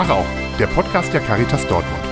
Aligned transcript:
Tag 0.00 0.08
auch, 0.08 0.26
der 0.58 0.66
Podcast 0.68 1.12
der 1.12 1.20
Caritas 1.20 1.66
Dortmund. 1.66 2.02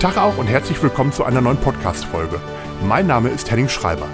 Tag 0.00 0.18
auch 0.18 0.36
und 0.38 0.48
herzlich 0.48 0.82
willkommen 0.82 1.12
zu 1.12 1.22
einer 1.22 1.40
neuen 1.40 1.58
Podcast-Folge. 1.58 2.40
Mein 2.82 3.06
Name 3.06 3.28
ist 3.28 3.48
Henning 3.48 3.68
Schreiber. 3.68 4.08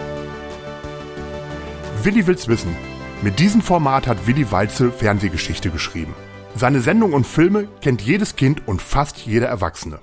Willi 2.03 2.27
will's 2.27 2.49
wissen. 2.49 2.77
Mit 3.23 3.39
diesem 3.39 3.63
Format 3.63 4.07
hat 4.07 4.27
Willi 4.27 4.53
Weitzel 4.53 4.93
Fernsehgeschichte 4.93 5.71
geschrieben. 5.71 6.15
Seine 6.55 6.83
Sendungen 6.83 7.15
und 7.15 7.27
Filme 7.27 7.67
kennt 7.81 8.03
jedes 8.03 8.37
Kind 8.37 8.69
und 8.69 8.83
fast 8.83 9.17
jeder 9.17 9.49
Erwachsene. 9.49 10.01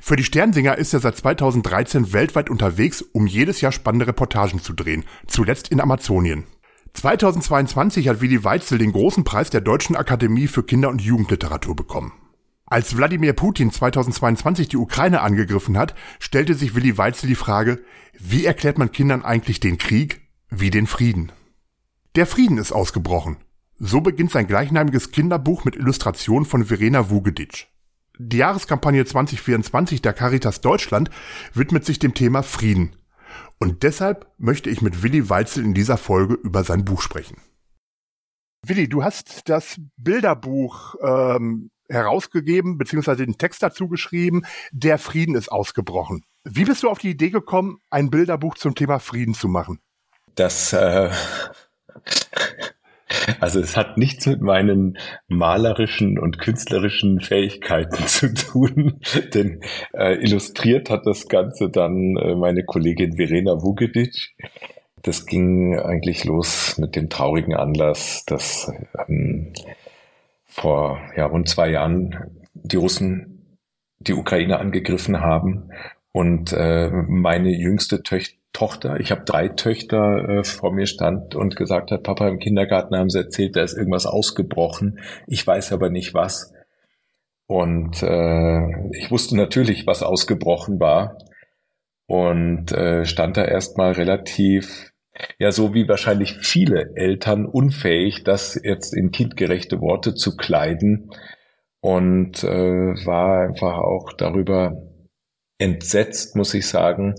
Für 0.00 0.16
die 0.16 0.24
Sternsinger 0.24 0.78
ist 0.78 0.94
er 0.94 1.00
seit 1.00 1.18
2013 1.18 2.14
weltweit 2.14 2.48
unterwegs, 2.48 3.02
um 3.02 3.26
jedes 3.26 3.60
Jahr 3.60 3.72
spannende 3.72 4.06
Reportagen 4.06 4.62
zu 4.62 4.72
drehen, 4.72 5.04
zuletzt 5.26 5.68
in 5.68 5.82
Amazonien. 5.82 6.44
2022 6.96 8.08
hat 8.08 8.22
Willi 8.22 8.42
Weitzel 8.42 8.78
den 8.78 8.92
großen 8.92 9.22
Preis 9.22 9.50
der 9.50 9.60
Deutschen 9.60 9.96
Akademie 9.96 10.46
für 10.46 10.62
Kinder- 10.62 10.88
und 10.88 11.02
Jugendliteratur 11.02 11.76
bekommen. 11.76 12.12
Als 12.64 12.96
Wladimir 12.96 13.34
Putin 13.34 13.70
2022 13.70 14.68
die 14.68 14.78
Ukraine 14.78 15.20
angegriffen 15.20 15.76
hat, 15.76 15.94
stellte 16.18 16.54
sich 16.54 16.74
Willi 16.74 16.96
Weitzel 16.96 17.28
die 17.28 17.34
Frage, 17.34 17.80
wie 18.18 18.46
erklärt 18.46 18.78
man 18.78 18.92
Kindern 18.92 19.22
eigentlich 19.22 19.60
den 19.60 19.76
Krieg 19.76 20.22
wie 20.48 20.70
den 20.70 20.86
Frieden? 20.86 21.32
Der 22.16 22.26
Frieden 22.26 22.56
ist 22.56 22.72
ausgebrochen. 22.72 23.36
So 23.78 24.00
beginnt 24.00 24.30
sein 24.30 24.46
gleichnamiges 24.46 25.12
Kinderbuch 25.12 25.66
mit 25.66 25.76
Illustrationen 25.76 26.46
von 26.46 26.64
Verena 26.64 27.10
Vugedic. 27.10 27.66
Die 28.18 28.38
Jahreskampagne 28.38 29.04
2024 29.04 30.00
der 30.00 30.14
Caritas 30.14 30.62
Deutschland 30.62 31.10
widmet 31.52 31.84
sich 31.84 31.98
dem 31.98 32.14
Thema 32.14 32.42
Frieden. 32.42 32.96
Und 33.58 33.82
deshalb 33.82 34.30
möchte 34.38 34.70
ich 34.70 34.82
mit 34.82 35.02
Willi 35.02 35.28
Weitzel 35.28 35.64
in 35.64 35.74
dieser 35.74 35.96
Folge 35.96 36.34
über 36.34 36.64
sein 36.64 36.84
Buch 36.84 37.00
sprechen. 37.00 37.36
Willi, 38.62 38.88
du 38.88 39.04
hast 39.04 39.48
das 39.48 39.80
Bilderbuch 39.96 40.96
ähm, 41.00 41.70
herausgegeben, 41.88 42.78
beziehungsweise 42.78 43.24
den 43.24 43.38
Text 43.38 43.62
dazu 43.62 43.88
geschrieben, 43.88 44.44
Der 44.72 44.98
Frieden 44.98 45.34
ist 45.34 45.50
ausgebrochen. 45.50 46.24
Wie 46.44 46.64
bist 46.64 46.82
du 46.82 46.90
auf 46.90 46.98
die 46.98 47.10
Idee 47.10 47.30
gekommen, 47.30 47.78
ein 47.90 48.10
Bilderbuch 48.10 48.56
zum 48.56 48.74
Thema 48.74 48.98
Frieden 48.98 49.34
zu 49.34 49.48
machen? 49.48 49.80
Das 50.34 50.72
äh, 50.72 51.10
also 53.40 53.60
es 53.60 53.76
hat 53.76 53.98
nichts 53.98 54.26
mit 54.26 54.40
meinen 54.40 54.98
malerischen 55.28 56.18
und 56.18 56.38
künstlerischen 56.38 57.20
Fähigkeiten 57.20 57.96
zu 58.06 58.32
tun, 58.34 59.00
denn 59.34 59.60
äh, 59.92 60.14
illustriert 60.14 60.90
hat 60.90 61.06
das 61.06 61.28
Ganze 61.28 61.70
dann 61.70 62.16
äh, 62.16 62.34
meine 62.34 62.64
Kollegin 62.64 63.16
Verena 63.16 63.62
Vugedic. 63.62 64.34
Das 65.02 65.26
ging 65.26 65.78
eigentlich 65.78 66.24
los 66.24 66.78
mit 66.78 66.96
dem 66.96 67.08
traurigen 67.08 67.54
Anlass, 67.54 68.24
dass 68.26 68.72
ähm, 69.08 69.52
vor 70.44 70.98
ja, 71.16 71.26
rund 71.26 71.48
zwei 71.48 71.70
Jahren 71.70 72.44
die 72.54 72.76
Russen 72.76 73.58
die 73.98 74.14
Ukraine 74.14 74.58
angegriffen 74.58 75.20
haben 75.20 75.70
und 76.12 76.52
äh, 76.52 76.90
meine 76.90 77.50
jüngste 77.50 78.02
Töchter 78.02 78.36
Tochter, 78.56 78.98
ich 79.00 79.10
habe 79.10 79.24
drei 79.26 79.48
Töchter 79.48 80.28
äh, 80.30 80.42
vor 80.42 80.72
mir 80.72 80.86
stand 80.86 81.34
und 81.34 81.56
gesagt 81.56 81.90
hat, 81.90 82.04
Papa, 82.04 82.26
im 82.26 82.38
Kindergarten 82.38 82.96
haben 82.96 83.10
sie 83.10 83.18
erzählt, 83.18 83.54
da 83.54 83.62
ist 83.62 83.76
irgendwas 83.76 84.06
ausgebrochen. 84.06 84.98
Ich 85.26 85.46
weiß 85.46 85.74
aber 85.74 85.90
nicht 85.90 86.14
was. 86.14 86.54
Und 87.46 88.02
äh, 88.02 88.88
ich 88.96 89.10
wusste 89.10 89.36
natürlich, 89.36 89.86
was 89.86 90.02
ausgebrochen 90.02 90.80
war 90.80 91.18
und 92.06 92.72
äh, 92.72 93.04
stand 93.04 93.36
da 93.36 93.44
erstmal 93.44 93.92
relativ, 93.92 94.90
ja, 95.38 95.52
so 95.52 95.74
wie 95.74 95.86
wahrscheinlich 95.86 96.32
viele 96.32 96.92
Eltern 96.94 97.44
unfähig, 97.44 98.24
das 98.24 98.58
jetzt 98.64 98.94
in 98.94 99.10
kindgerechte 99.10 99.82
Worte 99.82 100.14
zu 100.14 100.34
kleiden 100.34 101.10
und 101.82 102.42
äh, 102.42 102.48
war 103.04 103.46
einfach 103.46 103.76
auch 103.76 104.14
darüber 104.14 104.82
entsetzt, 105.58 106.36
muss 106.36 106.54
ich 106.54 106.66
sagen, 106.66 107.16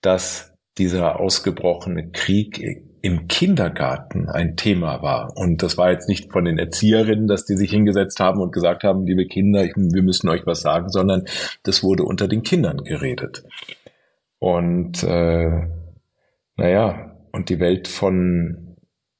dass 0.00 0.55
dieser 0.78 1.20
ausgebrochene 1.20 2.10
Krieg 2.10 2.84
im 3.06 3.28
Kindergarten 3.28 4.28
ein 4.28 4.56
Thema 4.56 5.00
war. 5.00 5.36
Und 5.36 5.62
das 5.62 5.78
war 5.78 5.92
jetzt 5.92 6.08
nicht 6.08 6.32
von 6.32 6.44
den 6.44 6.58
Erzieherinnen, 6.58 7.28
dass 7.28 7.44
die 7.44 7.56
sich 7.56 7.70
hingesetzt 7.70 8.18
haben 8.18 8.40
und 8.40 8.52
gesagt 8.52 8.82
haben, 8.82 9.06
liebe 9.06 9.26
Kinder, 9.26 9.62
wir 9.62 10.02
müssen 10.02 10.28
euch 10.28 10.44
was 10.44 10.60
sagen, 10.60 10.88
sondern 10.88 11.24
das 11.62 11.82
wurde 11.82 12.02
unter 12.02 12.26
den 12.26 12.42
Kindern 12.42 12.78
geredet. 12.78 13.44
Und 14.38 15.02
äh, 15.04 15.68
naja, 16.56 17.16
und 17.32 17.48
die 17.48 17.60
Welt 17.60 17.86
von, 17.86 18.76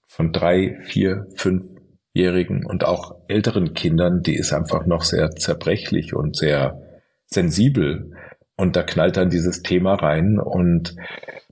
von 0.08 0.32
drei, 0.32 0.78
vier, 0.82 1.26
fünfjährigen 1.36 2.66
und 2.66 2.84
auch 2.84 3.14
älteren 3.28 3.74
Kindern, 3.74 4.22
die 4.22 4.34
ist 4.34 4.52
einfach 4.52 4.86
noch 4.86 5.02
sehr 5.02 5.30
zerbrechlich 5.30 6.14
und 6.14 6.36
sehr 6.36 6.82
sensibel. 7.26 8.12
Und 8.56 8.74
da 8.74 8.82
knallt 8.82 9.16
dann 9.16 9.30
dieses 9.30 9.62
Thema 9.62 9.94
rein 9.94 10.38
und 10.38 10.96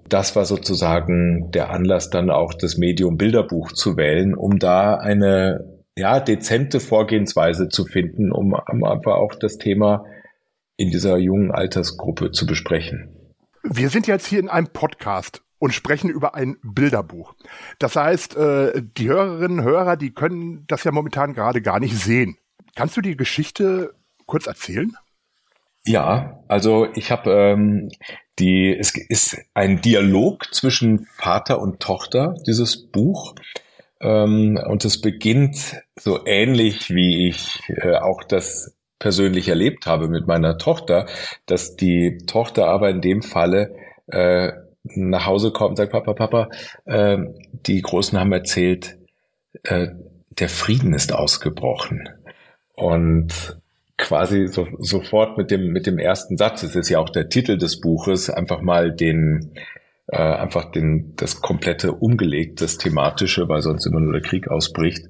das 0.09 0.37
war 0.37 0.45
sozusagen 0.45 1.51
der 1.51 1.71
Anlass, 1.71 2.11
dann 2.11 2.31
auch 2.31 2.55
das 2.55 2.77
Medium 2.77 3.17
Bilderbuch 3.17 3.73
zu 3.73 3.97
wählen, 3.97 4.35
um 4.35 4.59
da 4.59 4.97
eine 4.97 5.83
ja, 5.97 6.21
dezente 6.21 6.81
Vorgehensweise 6.81 7.69
zu 7.69 7.85
finden, 7.85 8.33
um, 8.33 8.55
einfach 8.55 9.15
auch 9.15 9.35
das 9.35 9.59
Thema 9.59 10.05
in 10.77 10.91
dieser 10.91 11.19
jungen 11.19 11.53
Altersgruppe 11.53 12.33
zu 12.33 12.47
besprechen. 12.47 13.17
Wir 13.63 13.89
sind 13.89 14.07
jetzt 14.07 14.27
hier 14.27 14.41
in 14.41 14.49
einem 14.49 14.67
Podcast 14.69 15.43
und 15.59 15.73
sprechen 15.73 16.11
über 16.11 16.35
ein 16.35 16.57
Bilderbuch. 16.63 17.35
Das 17.79 17.97
heißt, 17.97 18.37
äh, 18.37 18.83
die 18.99 19.09
Hörerinnen 19.09 19.61
und 19.61 19.65
Hörer, 19.65 19.97
die 19.97 20.13
können 20.13 20.65
das 20.67 20.85
ja 20.85 20.93
momentan 20.93 21.33
gerade 21.33 21.63
gar 21.63 21.81
nicht 21.81 21.97
sehen. 21.97 22.37
Kannst 22.75 22.97
du 22.97 23.01
die 23.01 23.17
Geschichte 23.17 23.95
kurz 24.27 24.47
erzählen? 24.47 24.93
Ja, 25.87 26.43
also 26.49 26.89
ich 26.95 27.11
habe 27.11 27.31
ähm, 27.31 27.89
die, 28.39 28.77
es 28.77 28.95
ist 28.95 29.39
ein 29.55 29.81
Dialog 29.81 30.53
zwischen 30.53 31.07
Vater 31.17 31.61
und 31.61 31.81
Tochter, 31.81 32.35
dieses 32.47 32.77
Buch. 32.77 33.35
Ähm, 34.01 34.59
und 34.67 34.85
es 34.85 35.01
beginnt 35.01 35.77
so 35.97 36.27
ähnlich, 36.27 36.91
wie 36.95 37.29
ich 37.29 37.61
äh, 37.69 37.97
auch 37.97 38.25
das 38.25 38.75
persönlich 38.99 39.49
erlebt 39.49 39.87
habe 39.87 40.09
mit 40.09 40.27
meiner 40.27 40.59
Tochter, 40.59 41.07
dass 41.47 41.77
die 41.77 42.19
Tochter 42.27 42.67
aber 42.67 42.91
in 42.91 43.01
dem 43.01 43.23
Falle 43.23 43.77
äh, 44.07 44.53
nach 44.85 45.27
Hause 45.27 45.51
kommt 45.51 45.71
und 45.71 45.77
sagt, 45.77 45.93
Papa, 45.93 46.15
Papa, 46.15 46.49
äh, 46.85 47.19
die 47.53 47.81
Großen 47.81 48.19
haben 48.19 48.33
erzählt, 48.33 48.97
äh, 49.63 49.89
der 50.31 50.49
Frieden 50.49 50.93
ist 50.95 51.13
ausgebrochen. 51.13 52.09
Und 52.75 53.59
quasi 54.05 54.49
so, 54.49 54.69
sofort 54.79 55.39
mit 55.39 55.51
dem, 55.51 55.73
mit 55.73 55.87
dem 55.87 55.99
ersten 55.99 56.37
Satz, 56.37 56.63
es 56.63 56.77
ist 56.77 56.91
ja 56.91 56.99
auch 56.99 57.09
der 57.09 57.31
Titel 57.31 57.57
des 57.57 57.81
Buches, 57.81 58.29
einfach 58.29 58.61
mal 58.61 58.93
den, 58.93 59.53
äh, 60.09 60.19
einfach 60.19 60.71
den, 60.71 61.15
das 61.17 61.41
komplette 61.41 61.93
umgelegt, 61.93 62.61
das 62.61 62.77
thematische, 62.77 63.49
weil 63.49 63.63
sonst 63.63 63.87
immer 63.87 64.01
nur 64.01 64.13
der 64.13 64.23
Krieg 64.23 64.49
ausbricht. 64.49 65.07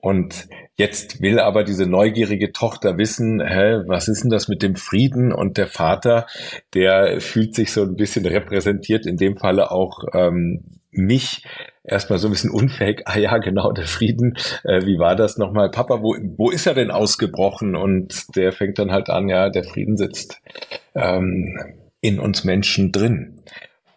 Und 0.00 0.46
jetzt 0.76 1.22
will 1.22 1.40
aber 1.40 1.64
diese 1.64 1.86
neugierige 1.86 2.52
Tochter 2.52 2.98
wissen, 2.98 3.40
hä, 3.40 3.82
was 3.86 4.08
ist 4.08 4.22
denn 4.22 4.30
das 4.30 4.46
mit 4.46 4.62
dem 4.62 4.76
Frieden? 4.76 5.32
Und 5.32 5.56
der 5.56 5.66
Vater, 5.66 6.26
der 6.74 7.20
fühlt 7.20 7.54
sich 7.54 7.72
so 7.72 7.82
ein 7.82 7.96
bisschen 7.96 8.26
repräsentiert, 8.26 9.06
in 9.06 9.16
dem 9.16 9.38
Falle 9.38 9.70
auch 9.70 10.04
ähm, 10.12 10.64
mich 10.90 11.44
erstmal 11.88 12.18
so 12.18 12.28
ein 12.28 12.30
bisschen 12.30 12.50
unfähig, 12.50 13.02
ah 13.06 13.18
ja, 13.18 13.38
genau, 13.38 13.72
der 13.72 13.86
Frieden, 13.86 14.36
äh, 14.64 14.84
wie 14.86 14.98
war 14.98 15.16
das 15.16 15.38
nochmal? 15.38 15.70
Papa, 15.70 16.02
wo, 16.02 16.16
wo 16.36 16.50
ist 16.50 16.66
er 16.66 16.74
denn 16.74 16.90
ausgebrochen? 16.90 17.74
Und 17.76 18.36
der 18.36 18.52
fängt 18.52 18.78
dann 18.78 18.92
halt 18.92 19.10
an, 19.10 19.28
ja, 19.28 19.50
der 19.50 19.64
Frieden 19.64 19.96
sitzt 19.96 20.40
ähm, 20.94 21.58
in 22.00 22.20
uns 22.20 22.44
Menschen 22.44 22.92
drin. 22.92 23.40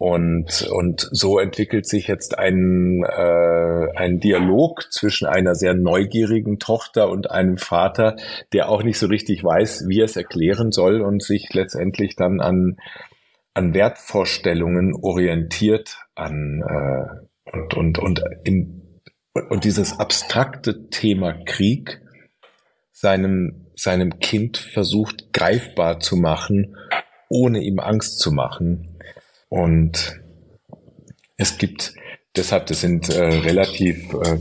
Und, 0.01 0.67
und 0.71 1.07
so 1.11 1.37
entwickelt 1.37 1.85
sich 1.85 2.07
jetzt 2.07 2.39
ein, 2.39 3.03
äh, 3.03 3.87
ein 3.95 4.19
Dialog 4.19 4.91
zwischen 4.91 5.27
einer 5.27 5.53
sehr 5.53 5.75
neugierigen 5.75 6.57
Tochter 6.57 7.07
und 7.07 7.29
einem 7.29 7.59
Vater, 7.59 8.15
der 8.51 8.69
auch 8.69 8.81
nicht 8.81 8.97
so 8.97 9.05
richtig 9.05 9.43
weiß, 9.43 9.85
wie 9.87 9.99
er 9.99 10.05
es 10.05 10.15
erklären 10.15 10.71
soll 10.71 11.01
und 11.01 11.21
sich 11.21 11.53
letztendlich 11.53 12.15
dann 12.15 12.41
an, 12.41 12.77
an 13.53 13.75
Wertvorstellungen 13.75 14.95
orientiert, 14.99 15.97
an 16.15 16.63
äh, 16.67 17.27
und, 17.51 17.73
und, 17.73 17.99
und, 17.99 18.23
in, 18.43 19.01
und 19.49 19.63
dieses 19.63 19.99
abstrakte 19.99 20.89
Thema 20.89 21.33
Krieg 21.45 22.01
seinem, 22.91 23.67
seinem 23.75 24.19
Kind 24.19 24.57
versucht 24.57 25.33
greifbar 25.33 25.99
zu 25.99 26.15
machen, 26.15 26.77
ohne 27.29 27.59
ihm 27.59 27.79
Angst 27.79 28.19
zu 28.19 28.31
machen. 28.31 28.97
Und 29.49 30.19
es 31.37 31.57
gibt 31.57 31.93
deshalb, 32.35 32.67
das 32.67 32.81
sind 32.81 33.09
äh, 33.09 33.23
relativ 33.23 34.13
äh, 34.13 34.37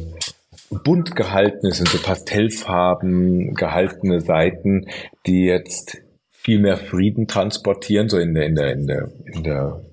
bunt 0.85 1.17
gehaltene, 1.17 1.73
sind 1.73 1.89
so 1.89 1.99
Pastellfarben 1.99 3.55
gehaltene 3.55 4.21
Seiten, 4.21 4.87
die 5.27 5.45
jetzt 5.47 5.99
viel 6.31 6.61
mehr 6.61 6.77
Frieden 6.77 7.27
transportieren, 7.27 8.09
so 8.09 8.19
in 8.19 8.35
der, 8.35 8.47
in 8.47 8.55
der, 8.55 8.73
in 8.73 8.87
der, 8.87 9.11
in 9.27 9.43
der 9.43 9.85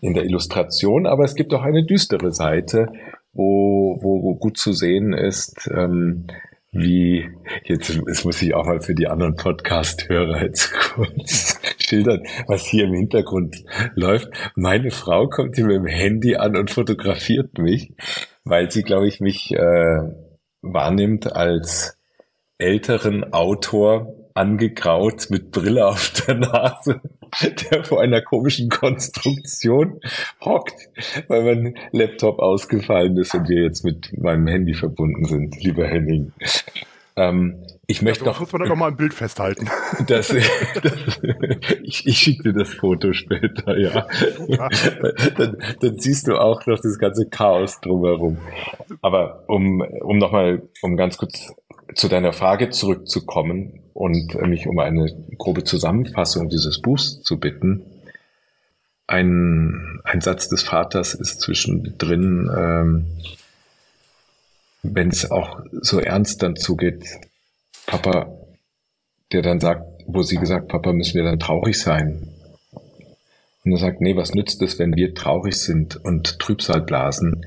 in 0.00 0.14
der 0.14 0.24
Illustration, 0.24 1.06
aber 1.06 1.24
es 1.24 1.34
gibt 1.34 1.52
auch 1.54 1.62
eine 1.62 1.84
düstere 1.84 2.32
Seite, 2.32 2.88
wo, 3.32 3.98
wo, 4.00 4.34
gut 4.34 4.56
zu 4.56 4.72
sehen 4.72 5.12
ist, 5.12 5.70
ähm, 5.72 6.26
wie, 6.72 7.28
jetzt, 7.64 7.88
jetzt 8.06 8.24
muss 8.24 8.40
ich 8.42 8.54
auch 8.54 8.66
mal 8.66 8.80
für 8.80 8.94
die 8.94 9.08
anderen 9.08 9.34
Podcast-Hörer 9.34 10.42
jetzt 10.42 10.72
kurz 10.94 11.60
schildern, 11.78 12.22
was 12.46 12.66
hier 12.66 12.84
im 12.84 12.94
Hintergrund 12.94 13.64
läuft. 13.94 14.28
Meine 14.54 14.90
Frau 14.90 15.28
kommt 15.28 15.56
hier 15.56 15.66
mit 15.66 15.76
dem 15.76 15.86
Handy 15.86 16.36
an 16.36 16.56
und 16.56 16.70
fotografiert 16.70 17.58
mich, 17.58 17.92
weil 18.44 18.70
sie, 18.70 18.82
glaube 18.82 19.08
ich, 19.08 19.20
mich 19.20 19.52
äh, 19.52 19.98
wahrnimmt 20.62 21.34
als 21.34 21.98
älteren 22.58 23.32
Autor, 23.32 24.14
angegraut 24.34 25.26
mit 25.30 25.50
Brille 25.50 25.86
auf 25.86 26.12
der 26.26 26.36
Nase, 26.36 27.00
der 27.70 27.84
vor 27.84 28.00
einer 28.00 28.22
komischen 28.22 28.68
Konstruktion 28.68 30.00
hockt, 30.40 30.88
weil 31.28 31.42
mein 31.42 31.74
Laptop 31.92 32.38
ausgefallen 32.38 33.16
ist 33.16 33.34
und 33.34 33.48
wir 33.48 33.62
jetzt 33.62 33.84
mit 33.84 34.16
meinem 34.18 34.46
Handy 34.46 34.74
verbunden 34.74 35.24
sind, 35.24 35.62
lieber 35.62 35.86
Henning. 35.86 36.32
Ähm, 37.16 37.64
ich 37.86 38.02
möchte 38.02 38.24
ja, 38.24 38.30
doch. 38.30 38.40
Muss 38.40 38.52
man 38.52 38.68
doch 38.68 38.76
mal 38.76 38.88
ein 38.88 38.96
Bild 38.96 39.14
festhalten. 39.14 39.68
Das, 40.06 40.28
das, 40.28 41.20
ich, 41.82 42.06
ich 42.06 42.18
schicke 42.18 42.44
dir 42.44 42.52
das 42.52 42.72
Foto 42.72 43.12
später, 43.12 43.76
ja. 43.76 44.06
ja. 44.46 44.68
Dann, 45.36 45.56
dann 45.80 45.98
siehst 45.98 46.28
du 46.28 46.36
auch 46.36 46.64
noch 46.66 46.80
das 46.80 46.98
ganze 46.98 47.28
Chaos 47.28 47.80
drumherum. 47.80 48.38
Aber 49.02 49.44
um, 49.48 49.80
um 49.80 50.18
nochmal, 50.18 50.62
um 50.82 50.96
ganz 50.96 51.18
kurz 51.18 51.52
zu 51.94 52.08
deiner 52.08 52.32
Frage 52.32 52.70
zurückzukommen 52.70 53.79
und 53.94 54.34
mich 54.42 54.66
um 54.66 54.78
eine 54.78 55.06
grobe 55.38 55.64
Zusammenfassung 55.64 56.48
dieses 56.48 56.80
Buchs 56.80 57.22
zu 57.22 57.38
bitten. 57.38 57.84
Ein, 59.06 60.00
ein 60.04 60.20
Satz 60.20 60.48
des 60.48 60.62
Vaters 60.62 61.14
ist 61.14 61.40
zwischendrin, 61.40 62.50
ähm, 62.56 63.06
wenn 64.82 65.08
es 65.08 65.30
auch 65.30 65.60
so 65.80 65.98
ernst 65.98 66.42
dann 66.42 66.56
zugeht, 66.56 67.04
Papa, 67.86 68.32
der 69.32 69.42
dann 69.42 69.60
sagt, 69.60 69.84
wo 70.06 70.22
sie 70.22 70.36
gesagt, 70.36 70.68
Papa, 70.68 70.92
müssen 70.92 71.14
wir 71.14 71.24
dann 71.24 71.40
traurig 71.40 71.78
sein? 71.78 72.28
Und 73.64 73.72
er 73.72 73.78
sagt, 73.78 74.00
nee, 74.00 74.16
was 74.16 74.34
nützt 74.34 74.62
es, 74.62 74.78
wenn 74.78 74.96
wir 74.96 75.14
traurig 75.14 75.56
sind 75.56 75.96
und 75.96 76.38
Trübsal 76.38 76.80
blasen? 76.80 77.44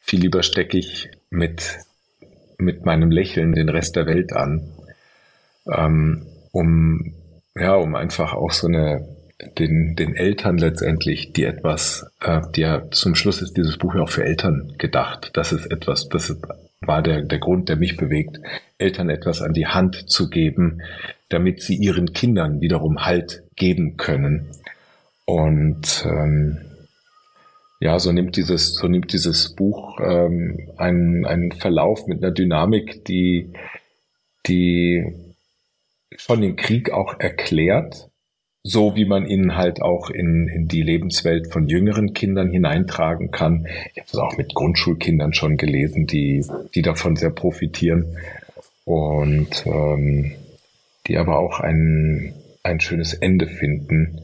Viel 0.00 0.20
lieber 0.20 0.42
stecke 0.42 0.78
ich 0.78 1.10
mit 1.28 1.78
mit 2.60 2.84
meinem 2.84 3.10
Lächeln 3.10 3.52
den 3.52 3.68
Rest 3.68 3.96
der 3.96 4.06
Welt 4.06 4.32
an, 4.32 4.72
ähm, 5.66 6.26
um 6.52 7.14
ja, 7.56 7.74
um 7.74 7.94
einfach 7.94 8.32
auch 8.32 8.52
so 8.52 8.66
eine 8.68 9.06
den, 9.58 9.96
den 9.96 10.14
Eltern 10.14 10.58
letztendlich, 10.58 11.32
die 11.32 11.44
etwas, 11.44 12.06
äh, 12.20 12.40
die 12.54 12.62
ja 12.62 12.90
zum 12.90 13.14
Schluss 13.14 13.40
ist 13.40 13.56
dieses 13.56 13.78
Buch 13.78 13.94
ja 13.94 14.02
auch 14.02 14.10
für 14.10 14.24
Eltern 14.24 14.74
gedacht. 14.78 15.30
Das 15.34 15.52
ist 15.52 15.66
etwas, 15.66 16.08
das 16.08 16.36
war 16.80 17.02
der, 17.02 17.22
der 17.22 17.38
Grund, 17.38 17.68
der 17.68 17.76
mich 17.76 17.96
bewegt, 17.96 18.38
Eltern 18.78 19.10
etwas 19.10 19.42
an 19.42 19.52
die 19.52 19.66
Hand 19.66 20.10
zu 20.10 20.28
geben, 20.28 20.82
damit 21.28 21.62
sie 21.62 21.76
ihren 21.76 22.12
Kindern 22.12 22.60
wiederum 22.60 23.04
Halt 23.04 23.42
geben 23.56 23.96
können. 23.96 24.46
Und 25.24 26.04
ähm, 26.06 26.58
ja, 27.80 27.98
so 27.98 28.12
nimmt 28.12 28.36
dieses, 28.36 28.74
so 28.74 28.88
nimmt 28.88 29.12
dieses 29.12 29.54
Buch 29.54 29.98
ähm, 30.00 30.70
einen, 30.76 31.24
einen 31.24 31.52
Verlauf 31.52 32.06
mit 32.06 32.22
einer 32.22 32.32
Dynamik, 32.32 33.04
die, 33.06 33.52
die 34.46 35.29
schon 36.20 36.42
den 36.42 36.56
Krieg 36.56 36.92
auch 36.92 37.18
erklärt, 37.18 38.10
so 38.62 38.94
wie 38.94 39.06
man 39.06 39.26
ihn 39.26 39.56
halt 39.56 39.80
auch 39.80 40.10
in, 40.10 40.48
in 40.48 40.68
die 40.68 40.82
Lebenswelt 40.82 41.50
von 41.50 41.66
jüngeren 41.66 42.12
Kindern 42.12 42.50
hineintragen 42.50 43.30
kann. 43.30 43.66
Ich 43.94 44.00
habe 44.00 44.08
es 44.12 44.18
auch 44.18 44.36
mit 44.36 44.54
Grundschulkindern 44.54 45.32
schon 45.32 45.56
gelesen, 45.56 46.06
die, 46.06 46.44
die 46.74 46.82
davon 46.82 47.16
sehr 47.16 47.30
profitieren 47.30 48.18
und 48.84 49.64
ähm, 49.66 50.32
die 51.06 51.16
aber 51.16 51.38
auch 51.38 51.60
ein, 51.60 52.34
ein 52.62 52.80
schönes 52.80 53.14
Ende 53.14 53.46
finden, 53.46 54.20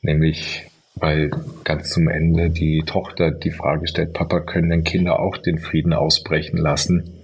nämlich 0.00 0.64
weil 0.94 1.30
ganz 1.62 1.90
zum 1.90 2.08
Ende 2.08 2.50
die 2.50 2.82
Tochter 2.84 3.30
die 3.30 3.52
Frage 3.52 3.86
stellt, 3.86 4.14
Papa, 4.14 4.40
können 4.40 4.70
denn 4.70 4.82
Kinder 4.82 5.20
auch 5.20 5.36
den 5.36 5.58
Frieden 5.58 5.92
ausbrechen 5.92 6.56
lassen? 6.56 7.22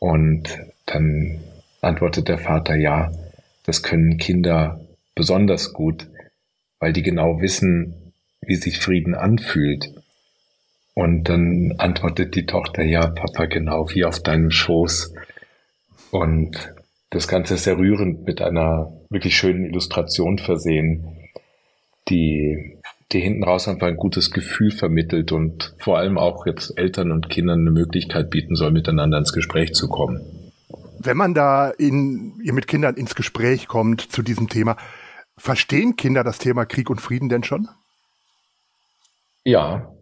Und 0.00 0.58
dann 0.86 1.38
antwortet 1.84 2.28
der 2.28 2.38
Vater, 2.38 2.74
ja, 2.74 3.12
das 3.64 3.82
können 3.82 4.18
Kinder 4.18 4.80
besonders 5.14 5.72
gut, 5.72 6.06
weil 6.78 6.92
die 6.92 7.02
genau 7.02 7.40
wissen, 7.40 8.12
wie 8.40 8.56
sich 8.56 8.78
Frieden 8.78 9.14
anfühlt. 9.14 9.90
Und 10.94 11.28
dann 11.28 11.74
antwortet 11.78 12.34
die 12.34 12.46
Tochter, 12.46 12.82
ja, 12.82 13.06
Papa, 13.06 13.46
genau 13.46 13.90
wie 13.90 14.04
auf 14.04 14.20
deinem 14.20 14.50
Schoß. 14.50 15.14
Und 16.10 16.72
das 17.10 17.26
Ganze 17.26 17.54
ist 17.54 17.64
sehr 17.64 17.78
rührend 17.78 18.26
mit 18.26 18.40
einer 18.40 18.92
wirklich 19.08 19.36
schönen 19.36 19.64
Illustration 19.64 20.38
versehen 20.38 21.14
die, 22.08 22.76
die 23.12 23.20
hinten 23.20 23.44
raus 23.44 23.68
einfach 23.68 23.86
ein 23.86 23.96
gutes 23.96 24.30
Gefühl 24.30 24.70
vermittelt 24.70 25.32
und 25.32 25.74
vor 25.78 25.98
allem 25.98 26.18
auch 26.18 26.46
jetzt 26.46 26.76
Eltern 26.78 27.12
und 27.12 27.30
Kindern 27.30 27.60
eine 27.60 27.70
Möglichkeit 27.70 28.30
bieten 28.30 28.56
soll, 28.56 28.72
miteinander 28.72 29.18
ins 29.18 29.32
Gespräch 29.32 29.72
zu 29.72 29.88
kommen. 29.88 30.20
Wenn 30.98 31.16
man 31.16 31.34
da 31.34 31.70
in, 31.70 32.36
mit 32.36 32.66
Kindern 32.66 32.96
ins 32.96 33.14
Gespräch 33.14 33.68
kommt 33.68 34.00
zu 34.00 34.22
diesem 34.22 34.48
Thema, 34.48 34.76
verstehen 35.36 35.96
Kinder 35.96 36.24
das 36.24 36.38
Thema 36.38 36.64
Krieg 36.64 36.90
und 36.90 37.00
Frieden 37.00 37.28
denn 37.28 37.44
schon? 37.44 37.68
Ja, 39.44 39.92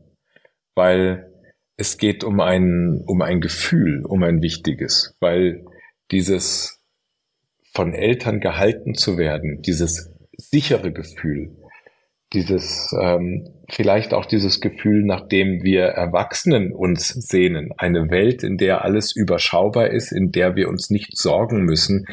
weil 0.75 1.33
es 1.77 1.99
geht 1.99 2.23
um 2.23 2.41
ein, 2.41 3.03
um 3.07 3.23
ein 3.23 3.41
Gefühl, 3.41 4.05
um 4.07 4.23
ein 4.23 4.43
wichtiges, 4.43 5.17
weil 5.21 5.65
dieses 6.11 6.79
von 7.75 7.95
Eltern 7.95 8.41
gehalten 8.41 8.95
zu 8.95 9.17
werden, 9.17 9.63
dieses 9.63 10.13
sichere 10.37 10.93
Gefühl, 10.93 11.57
dieses 12.33 12.95
ähm, 13.01 13.49
vielleicht 13.69 14.13
auch 14.15 14.27
dieses 14.27 14.61
Gefühl, 14.61 15.05
nachdem 15.05 15.63
wir 15.63 15.85
Erwachsenen 15.85 16.73
uns 16.73 17.09
sehnen, 17.09 17.71
eine 17.79 18.11
Welt, 18.11 18.43
in 18.43 18.59
der 18.59 18.85
alles 18.85 19.15
überschaubar 19.15 19.89
ist, 19.89 20.13
in 20.13 20.31
der 20.33 20.57
wir 20.57 20.69
uns 20.69 20.91
nicht 20.91 21.17
sorgen 21.17 21.65
müssen, 21.65 22.07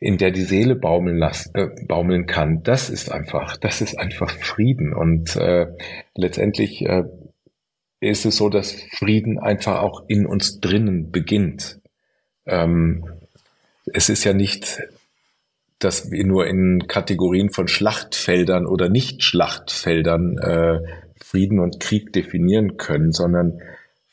in 0.00 0.18
der 0.18 0.30
die 0.30 0.42
Seele 0.42 0.76
baumeln, 0.76 1.16
lassen, 1.16 1.54
äh, 1.54 1.68
baumeln 1.86 2.26
kann, 2.26 2.62
das 2.62 2.90
ist 2.90 3.10
einfach, 3.10 3.56
das 3.56 3.80
ist 3.80 3.98
einfach 3.98 4.30
Frieden. 4.30 4.92
Und 4.92 5.36
äh, 5.36 5.66
letztendlich 6.14 6.84
äh, 6.84 7.04
ist 8.00 8.26
es 8.26 8.36
so, 8.36 8.48
dass 8.48 8.72
Frieden 8.72 9.38
einfach 9.38 9.80
auch 9.82 10.04
in 10.08 10.26
uns 10.26 10.60
drinnen 10.60 11.10
beginnt. 11.10 11.80
Ähm, 12.46 13.04
es 13.92 14.08
ist 14.08 14.24
ja 14.24 14.32
nicht 14.32 14.82
dass 15.84 16.10
wir 16.10 16.24
nur 16.24 16.46
in 16.46 16.86
Kategorien 16.88 17.50
von 17.50 17.68
Schlachtfeldern 17.68 18.66
oder 18.66 18.88
Nicht-Schlachtfeldern 18.88 20.38
äh, 20.38 20.78
Frieden 21.22 21.58
und 21.58 21.80
Krieg 21.80 22.12
definieren 22.12 22.76
können, 22.76 23.12
sondern 23.12 23.60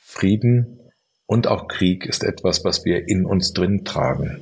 Frieden 0.04 0.80
und 1.26 1.48
auch 1.48 1.68
Krieg 1.68 2.06
ist 2.06 2.24
etwas, 2.24 2.66
was 2.66 2.84
wir 2.84 3.08
in 3.08 3.26
uns 3.26 3.54
drin 3.54 3.86
tragen. 3.86 4.42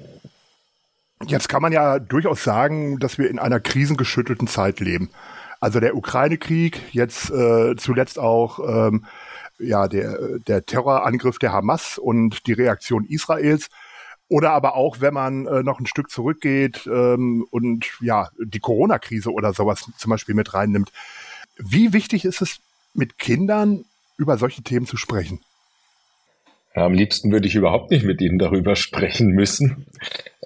Jetzt 1.27 1.49
kann 1.49 1.61
man 1.61 1.73
ja 1.73 1.99
durchaus 1.99 2.43
sagen, 2.43 2.97
dass 2.99 3.17
wir 3.17 3.29
in 3.29 3.37
einer 3.37 3.59
krisengeschüttelten 3.59 4.47
Zeit 4.47 4.79
leben. 4.79 5.09
Also 5.59 5.79
der 5.79 5.95
Ukraine-Krieg, 5.95 6.81
jetzt 6.93 7.29
äh, 7.29 7.75
zuletzt 7.75 8.17
auch 8.17 8.59
ähm, 8.59 9.05
ja 9.59 9.87
der, 9.87 10.39
der 10.47 10.65
Terrorangriff 10.65 11.37
der 11.37 11.51
Hamas 11.51 11.97
und 11.97 12.47
die 12.47 12.53
Reaktion 12.53 13.05
Israels 13.05 13.69
oder 14.29 14.51
aber 14.51 14.75
auch, 14.75 15.01
wenn 15.01 15.13
man 15.13 15.47
äh, 15.47 15.63
noch 15.63 15.79
ein 15.79 15.87
Stück 15.87 16.09
zurückgeht 16.09 16.87
ähm, 16.87 17.45
und 17.49 17.87
ja, 17.99 18.29
die 18.37 18.59
Corona-Krise 18.59 19.31
oder 19.31 19.53
sowas 19.53 19.89
zum 19.97 20.09
Beispiel 20.11 20.35
mit 20.35 20.53
reinnimmt. 20.53 20.91
Wie 21.57 21.91
wichtig 21.93 22.25
ist 22.25 22.41
es, 22.41 22.59
mit 22.93 23.17
Kindern 23.17 23.85
über 24.17 24.37
solche 24.37 24.61
Themen 24.61 24.85
zu 24.85 24.97
sprechen? 24.97 25.41
Am 26.85 26.93
liebsten 26.93 27.31
würde 27.31 27.47
ich 27.47 27.55
überhaupt 27.55 27.91
nicht 27.91 28.05
mit 28.05 28.21
Ihnen 28.21 28.39
darüber 28.39 28.75
sprechen 28.75 29.29
müssen. 29.29 29.85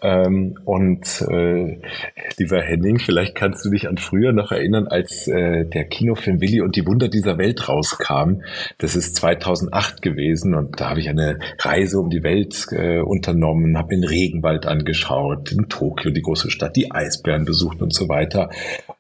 Ähm, 0.04 0.60
und 0.66 1.22
äh, 1.30 1.80
lieber 2.38 2.62
Henning, 2.62 3.00
vielleicht 3.00 3.36
kannst 3.36 3.64
du 3.64 3.70
dich 3.70 3.88
an 3.88 3.98
früher 3.98 4.34
noch 4.34 4.52
erinnern, 4.52 4.88
als 4.88 5.28
äh, 5.30 5.66
der 5.66 5.86
Kinofilm 5.86 6.42
Willi 6.42 6.60
und 6.60 6.76
die 6.76 6.86
Wunder 6.86 7.08
dieser 7.08 7.38
Welt 7.38 7.70
rauskam. 7.70 8.42
Das 8.80 8.98
ist 8.98 9.16
2008 9.16 10.02
gewesen 10.02 10.56
und 10.56 10.82
da 10.82 10.90
habe 10.90 11.00
ich 11.00 11.08
eine 11.08 11.40
Reise 11.60 12.00
um 12.00 12.10
die 12.10 12.24
Welt 12.24 12.68
äh, 12.72 13.00
unternommen, 13.00 13.78
habe 13.78 13.96
den 13.96 14.04
Regenwald 14.04 14.66
angeschaut, 14.66 15.54
in 15.54 15.70
Tokio, 15.70 16.12
die 16.12 16.22
große 16.22 16.52
Stadt, 16.52 16.76
die 16.76 16.92
Eisbären 16.92 17.46
besucht 17.46 17.82
und 17.82 17.94
so 17.94 18.10
weiter. 18.10 18.50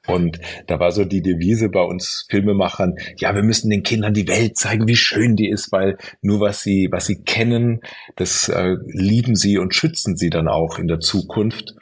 Und 0.07 0.39
da 0.67 0.79
war 0.79 0.91
so 0.91 1.05
die 1.05 1.21
Devise 1.21 1.69
bei 1.69 1.81
uns 1.81 2.25
Filmemachern, 2.29 2.95
ja, 3.17 3.33
wir 3.35 3.43
müssen 3.43 3.69
den 3.69 3.83
Kindern 3.83 4.13
die 4.13 4.27
Welt 4.27 4.57
zeigen, 4.57 4.87
wie 4.87 4.97
schön 4.97 5.35
die 5.35 5.49
ist, 5.49 5.71
weil 5.71 5.97
nur 6.21 6.41
was 6.41 6.61
sie, 6.61 6.89
was 6.91 7.05
sie 7.05 7.23
kennen, 7.23 7.79
das 8.15 8.49
äh, 8.49 8.75
lieben 8.85 9.35
sie 9.35 9.57
und 9.57 9.73
schützen 9.73 10.17
sie 10.17 10.29
dann 10.29 10.47
auch 10.47 10.77
in 10.77 10.87
der 10.87 10.99
Zukunft. 10.99 11.73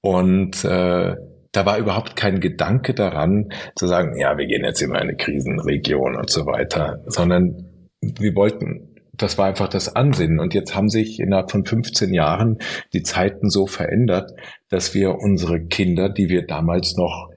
Und 0.00 0.64
äh, 0.64 1.14
da 1.52 1.66
war 1.66 1.78
überhaupt 1.78 2.16
kein 2.16 2.40
Gedanke 2.40 2.94
daran 2.94 3.52
zu 3.76 3.86
sagen, 3.86 4.18
ja, 4.18 4.36
wir 4.36 4.46
gehen 4.46 4.64
jetzt 4.64 4.82
in 4.82 4.96
eine 4.96 5.14
Krisenregion 5.14 6.16
und 6.16 6.30
so 6.30 6.46
weiter, 6.46 7.02
sondern 7.06 7.68
wir 8.00 8.34
wollten 8.34 8.88
das 9.14 9.36
war 9.38 9.46
einfach 9.46 9.68
das 9.68 9.94
Ansinnen. 9.94 10.40
Und 10.40 10.54
jetzt 10.54 10.74
haben 10.74 10.88
sich 10.88 11.20
innerhalb 11.20 11.50
von 11.50 11.64
15 11.64 12.14
Jahren 12.14 12.58
die 12.92 13.02
Zeiten 13.02 13.50
so 13.50 13.66
verändert, 13.66 14.32
dass 14.68 14.94
wir 14.94 15.16
unsere 15.16 15.60
Kinder, 15.66 16.08
die 16.08 16.28
wir 16.28 16.46
damals 16.46 16.96
noch 16.96 17.28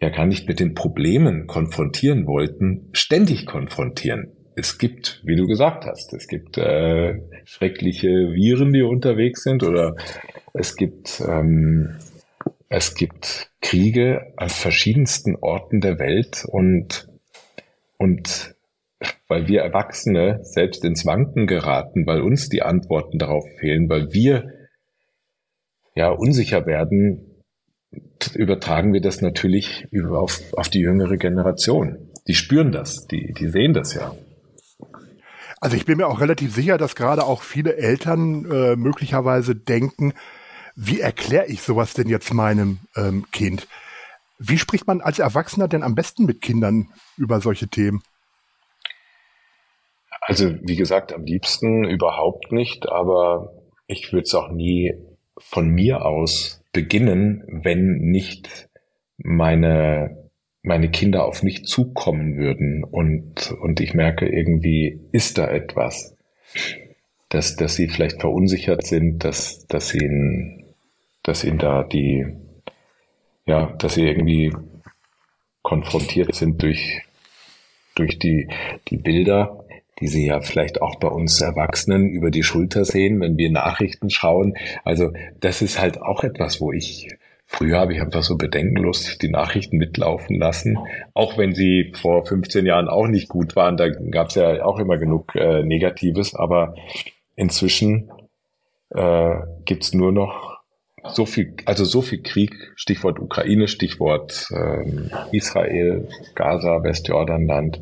ja 0.00 0.08
gar 0.08 0.26
nicht 0.26 0.48
mit 0.48 0.60
den 0.60 0.74
Problemen 0.74 1.46
konfrontieren 1.46 2.26
wollten, 2.26 2.88
ständig 2.92 3.46
konfrontieren. 3.46 4.32
Es 4.56 4.78
gibt, 4.78 5.22
wie 5.24 5.36
du 5.36 5.46
gesagt 5.46 5.86
hast, 5.86 6.12
es 6.12 6.26
gibt 6.26 6.58
äh, 6.58 7.20
schreckliche 7.44 8.08
Viren, 8.08 8.72
die 8.72 8.82
unterwegs 8.82 9.42
sind, 9.42 9.62
oder 9.62 9.94
es 10.52 10.76
gibt 10.76 11.22
ähm, 11.26 11.96
es 12.68 12.94
gibt 12.94 13.50
Kriege 13.60 14.32
an 14.36 14.48
verschiedensten 14.48 15.36
Orten 15.36 15.80
der 15.80 15.98
Welt 15.98 16.44
und 16.48 17.08
und 17.98 18.54
weil 19.28 19.48
wir 19.48 19.62
Erwachsene 19.62 20.40
selbst 20.42 20.84
ins 20.84 21.06
Wanken 21.06 21.46
geraten, 21.46 22.06
weil 22.06 22.20
uns 22.20 22.48
die 22.48 22.62
Antworten 22.62 23.18
darauf 23.18 23.44
fehlen, 23.58 23.88
weil 23.88 24.12
wir 24.12 24.52
ja 25.94 26.10
unsicher 26.10 26.66
werden, 26.66 27.29
übertragen 28.28 28.92
wir 28.92 29.00
das 29.00 29.20
natürlich 29.20 29.88
auf, 30.10 30.40
auf 30.54 30.68
die 30.68 30.80
jüngere 30.80 31.16
Generation. 31.16 32.10
Die 32.26 32.34
spüren 32.34 32.72
das, 32.72 33.06
die, 33.06 33.32
die 33.32 33.48
sehen 33.48 33.74
das 33.74 33.94
ja. 33.94 34.14
Also 35.60 35.76
ich 35.76 35.84
bin 35.84 35.98
mir 35.98 36.06
auch 36.06 36.20
relativ 36.20 36.54
sicher, 36.54 36.78
dass 36.78 36.94
gerade 36.96 37.24
auch 37.24 37.42
viele 37.42 37.76
Eltern 37.76 38.50
äh, 38.50 38.76
möglicherweise 38.76 39.54
denken, 39.54 40.14
wie 40.74 41.00
erkläre 41.00 41.46
ich 41.46 41.60
sowas 41.60 41.92
denn 41.92 42.08
jetzt 42.08 42.32
meinem 42.32 42.78
ähm, 42.96 43.26
Kind? 43.30 43.68
Wie 44.38 44.56
spricht 44.56 44.86
man 44.86 45.02
als 45.02 45.18
Erwachsener 45.18 45.68
denn 45.68 45.82
am 45.82 45.94
besten 45.94 46.24
mit 46.24 46.40
Kindern 46.40 46.88
über 47.18 47.42
solche 47.42 47.68
Themen? 47.68 48.02
Also 50.22 50.54
wie 50.62 50.76
gesagt, 50.76 51.12
am 51.12 51.24
liebsten 51.24 51.84
überhaupt 51.84 52.52
nicht, 52.52 52.88
aber 52.88 53.52
ich 53.86 54.12
würde 54.12 54.24
es 54.24 54.34
auch 54.34 54.50
nie 54.50 54.94
von 55.38 55.68
mir 55.68 56.06
aus 56.06 56.59
beginnen, 56.72 57.44
wenn 57.48 57.98
nicht 57.98 58.68
meine, 59.18 60.30
meine 60.62 60.90
Kinder 60.90 61.24
auf 61.24 61.42
mich 61.42 61.64
zukommen 61.64 62.36
würden 62.36 62.84
und, 62.84 63.52
und 63.52 63.80
ich 63.80 63.94
merke 63.94 64.28
irgendwie, 64.28 65.00
ist 65.12 65.38
da 65.38 65.48
etwas, 65.48 66.16
dass, 67.28 67.56
dass 67.56 67.74
sie 67.76 67.88
vielleicht 67.88 68.20
verunsichert 68.20 68.86
sind, 68.86 69.24
dass, 69.24 69.66
dass 69.66 69.94
ihnen, 69.94 70.64
dass 71.22 71.44
ihnen 71.44 71.58
da 71.58 71.84
die, 71.84 72.26
ja, 73.46 73.72
dass 73.78 73.94
sie 73.94 74.06
irgendwie 74.06 74.52
konfrontiert 75.62 76.34
sind 76.34 76.62
durch, 76.62 77.02
durch 77.94 78.18
die, 78.18 78.48
die 78.88 78.96
Bilder, 78.96 79.64
die 80.00 80.08
sie 80.08 80.26
ja 80.26 80.40
vielleicht 80.40 80.82
auch 80.82 80.96
bei 80.96 81.08
uns 81.08 81.40
Erwachsenen 81.40 82.08
über 82.08 82.30
die 82.30 82.42
Schulter 82.42 82.84
sehen, 82.84 83.20
wenn 83.20 83.36
wir 83.36 83.50
Nachrichten 83.50 84.10
schauen. 84.10 84.54
Also 84.84 85.12
das 85.40 85.62
ist 85.62 85.80
halt 85.80 86.00
auch 86.00 86.24
etwas, 86.24 86.60
wo 86.60 86.72
ich 86.72 87.08
Früher 87.52 87.80
habe 87.80 87.92
ich 87.92 88.00
einfach 88.00 88.22
so 88.22 88.36
bedenkenlos 88.36 89.18
die 89.18 89.28
Nachrichten 89.28 89.76
mitlaufen 89.76 90.38
lassen, 90.38 90.78
auch 91.14 91.36
wenn 91.36 91.52
sie 91.52 91.92
vor 92.00 92.24
15 92.24 92.64
Jahren 92.64 92.86
auch 92.86 93.08
nicht 93.08 93.28
gut 93.28 93.56
waren. 93.56 93.76
Da 93.76 93.88
gab 93.88 94.28
es 94.28 94.36
ja 94.36 94.64
auch 94.64 94.78
immer 94.78 94.98
genug 94.98 95.34
äh, 95.34 95.64
Negatives, 95.64 96.36
aber 96.36 96.76
inzwischen 97.34 98.08
äh, 98.90 99.34
gibt 99.64 99.92
nur 99.94 100.12
noch 100.12 100.60
so 101.08 101.26
viel, 101.26 101.54
also 101.64 101.84
so 101.84 102.02
viel 102.02 102.22
Krieg, 102.22 102.54
Stichwort 102.76 103.18
Ukraine, 103.18 103.66
Stichwort 103.66 104.46
ähm, 104.54 105.10
Israel, 105.32 106.06
Gaza, 106.36 106.84
Westjordanland. 106.84 107.80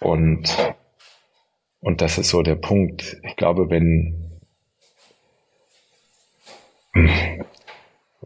Und 0.00 0.56
und 1.80 2.00
das 2.00 2.18
ist 2.18 2.30
so 2.30 2.42
der 2.42 2.56
Punkt. 2.56 3.16
Ich 3.22 3.36
glaube, 3.36 3.70
wenn, 3.70 4.40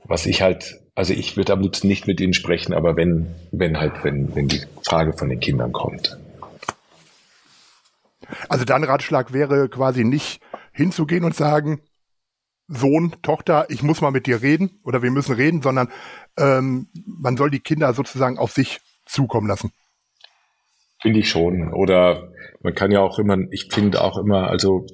was 0.05 0.27
ich 0.27 0.43
halt, 0.43 0.81
also 0.95 1.13
ich 1.13 1.37
würde 1.37 1.53
am 1.53 1.61
liebsten 1.61 1.89
nicht 1.89 2.07
mit 2.07 2.21
ihnen 2.21 2.35
sprechen, 2.35 2.73
aber 2.73 2.97
wenn, 2.97 3.35
wenn 3.51 3.79
halt, 3.79 4.05
wenn, 4.05 4.35
wenn 4.35 4.49
die 4.49 4.63
Frage 4.85 5.13
von 5.13 5.29
den 5.29 5.41
Kindern 5.41 5.73
kommt. 5.73 6.19
Also 8.49 8.65
dein 8.65 8.85
Ratschlag 8.85 9.35
wäre 9.35 9.69
quasi 9.69 10.05
nicht 10.05 10.41
hinzugehen 10.73 11.25
und 11.25 11.37
sagen, 11.37 11.83
Sohn, 12.69 13.15
Tochter, 13.21 13.67
ich 13.69 13.83
muss 13.83 14.01
mal 14.01 14.13
mit 14.13 14.27
dir 14.27 14.41
reden 14.41 14.81
oder 14.83 15.03
wir 15.03 15.11
müssen 15.11 15.35
reden, 15.35 15.61
sondern 15.61 15.91
ähm, 16.39 16.89
man 16.95 17.37
soll 17.37 17.51
die 17.51 17.61
Kinder 17.61 17.93
sozusagen 17.93 18.39
auf 18.39 18.53
sich 18.53 18.81
zukommen 19.05 19.47
lassen. 19.47 19.73
Finde 21.03 21.19
ich 21.19 21.29
schon. 21.29 21.73
Oder 21.75 22.33
man 22.63 22.75
kann 22.75 22.93
ja 22.93 23.01
auch 23.01 23.19
immer, 23.19 23.37
ich 23.51 23.69
finde 23.73 24.03
auch 24.03 24.17
immer, 24.17 24.49
also 24.49 24.87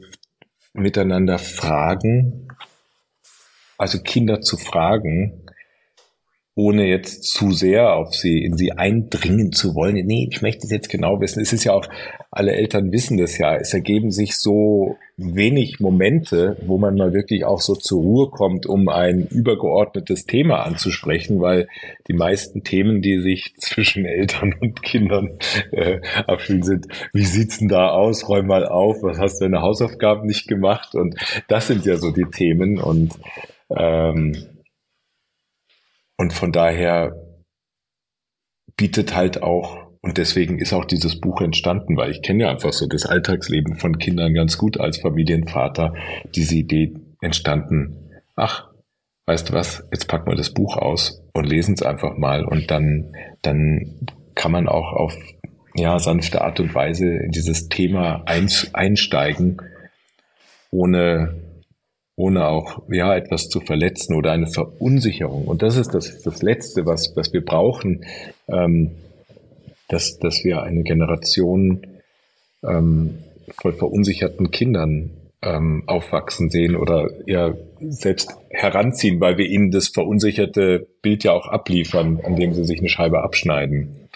miteinander 0.73 1.39
fragen, 1.39 2.49
also 3.77 4.01
Kinder 4.03 4.41
zu 4.41 4.57
fragen, 4.57 5.48
ohne 6.59 6.89
jetzt 6.89 7.23
zu 7.23 7.53
sehr 7.53 7.95
auf 7.95 8.17
sie, 8.17 8.43
in 8.43 8.57
sie 8.57 8.73
eindringen 8.73 9.53
zu 9.53 9.77
wollen. 9.77 9.95
Nee, 9.95 10.27
ich 10.29 10.43
möchte 10.43 10.67
es 10.67 10.73
jetzt 10.73 10.89
genau 10.89 11.21
wissen. 11.21 11.41
Es 11.41 11.53
ist 11.53 11.63
ja 11.63 11.73
auch, 11.73 11.87
alle 12.33 12.53
Eltern 12.53 12.91
wissen 12.91 13.17
das 13.17 13.39
ja. 13.39 13.55
Es 13.55 13.73
ergeben 13.75 14.11
sich 14.11 14.37
so 14.37 14.97
wenig 15.17 15.79
Momente, 15.79 16.57
wo 16.67 16.77
man 16.77 16.97
mal 16.97 17.13
wirklich 17.13 17.45
auch 17.45 17.61
so 17.61 17.77
zur 17.77 18.03
Ruhe 18.03 18.31
kommt, 18.31 18.67
um 18.67 18.89
ein 18.89 19.29
übergeordnetes 19.29 20.27
Thema 20.27 20.65
anzusprechen, 20.67 21.41
weil 21.41 21.69
die 22.09 22.15
meisten 22.15 22.65
Themen, 22.65 23.03
die 23.03 23.21
sich 23.21 23.55
zwischen 23.59 24.05
Eltern 24.05 24.53
und 24.61 24.83
Kindern 24.83 25.39
äh, 25.71 26.01
abspielen, 26.27 26.65
sind, 26.65 26.89
wie 27.13 27.25
sieht's 27.25 27.61
denn 27.61 27.69
da 27.69 27.91
aus? 27.91 28.29
Räum 28.29 28.49
mal 28.49 28.67
auf, 28.67 28.97
was 29.05 29.21
hast 29.21 29.41
du 29.41 29.45
deine 29.45 29.63
Hausaufgaben 29.63 30.27
nicht 30.27 30.49
gemacht? 30.49 30.97
Und 30.97 31.15
das 31.47 31.69
sind 31.69 31.87
ja 31.87 31.99
so 31.99 32.11
die 32.11 32.27
Themen 32.29 32.81
und 32.81 33.13
ähm, 33.71 34.35
und 36.19 36.33
von 36.33 36.53
daher 36.53 37.15
bietet 38.77 39.15
halt 39.15 39.43
auch, 39.43 39.89
und 40.01 40.19
deswegen 40.19 40.59
ist 40.59 40.73
auch 40.73 40.85
dieses 40.85 41.21
Buch 41.21 41.41
entstanden, 41.41 41.97
weil 41.97 42.11
ich 42.11 42.23
kenne 42.23 42.45
ja 42.45 42.51
einfach 42.51 42.73
so 42.73 42.87
das 42.87 43.07
Alltagsleben 43.07 43.77
von 43.77 43.99
Kindern 43.99 44.35
ganz 44.35 44.59
gut 44.59 44.79
als 44.79 44.99
Familienvater, 44.99 45.95
diese 46.35 46.57
Idee 46.57 46.95
entstanden, 47.21 48.11
ach, 48.37 48.69
weißt 49.27 49.49
du 49.49 49.53
was, 49.55 49.87
jetzt 49.91 50.07
packen 50.07 50.31
wir 50.31 50.37
das 50.37 50.55
Buch 50.55 50.77
aus 50.77 51.23
und 51.35 51.45
lesen 51.45 51.75
es 51.75 51.83
einfach 51.83 52.17
mal. 52.17 52.45
Und 52.45 52.71
dann, 52.71 53.13
dann 53.43 54.07
kann 54.35 54.53
man 54.53 54.69
auch 54.69 54.93
auf 54.93 55.17
ja, 55.75 55.99
sanfte 55.99 56.43
Art 56.43 56.61
und 56.61 56.75
Weise 56.75 57.07
in 57.07 57.31
dieses 57.31 57.69
Thema 57.69 58.25
einsteigen, 58.27 59.61
ohne 60.71 61.48
ohne 62.19 62.47
auch 62.49 62.83
ja 62.89 63.17
etwas 63.17 63.49
zu 63.49 63.61
verletzen 63.61 64.15
oder 64.15 64.33
eine 64.33 64.49
Verunsicherung. 64.49 65.47
Und 65.47 65.63
das 65.63 65.77
ist 65.77 65.95
das, 65.95 66.21
das 66.23 66.43
Letzte, 66.43 66.85
was, 66.85 67.15
was 67.15 67.33
wir 67.33 67.45
brauchen, 67.45 68.05
ähm, 68.49 68.91
dass, 69.89 70.19
dass 70.19 70.43
wir 70.43 70.63
eine 70.63 70.83
Generation 70.83 71.87
ähm, 72.65 73.19
voll 73.61 73.73
verunsicherten 73.73 74.51
Kindern 74.51 75.11
ähm, 75.43 75.85
aufwachsen 75.87 76.51
sehen 76.51 76.75
oder 76.75 77.09
ja 77.27 77.55
selbst 77.81 78.37
heranziehen, 78.51 79.21
weil 79.21 79.39
wir 79.39 79.47
ihnen 79.47 79.71
das 79.71 79.87
verunsicherte 79.87 80.89
Bild 81.01 81.23
ja 81.23 81.33
auch 81.33 81.47
abliefern, 81.47 82.21
an 82.25 82.35
dem 82.35 82.53
sie 82.53 82.65
sich 82.65 82.81
eine 82.81 82.89
Scheibe 82.89 83.23
abschneiden. 83.23 84.09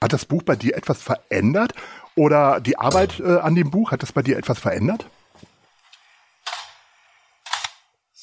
Hat 0.00 0.12
das 0.12 0.24
Buch 0.24 0.44
bei 0.44 0.54
dir 0.54 0.76
etwas 0.76 1.02
verändert 1.02 1.72
oder 2.14 2.60
die 2.60 2.78
Arbeit 2.78 3.18
äh, 3.18 3.38
an 3.38 3.56
dem 3.56 3.72
Buch, 3.72 3.90
hat 3.90 4.04
das 4.04 4.12
bei 4.12 4.22
dir 4.22 4.38
etwas 4.38 4.60
verändert? 4.60 5.04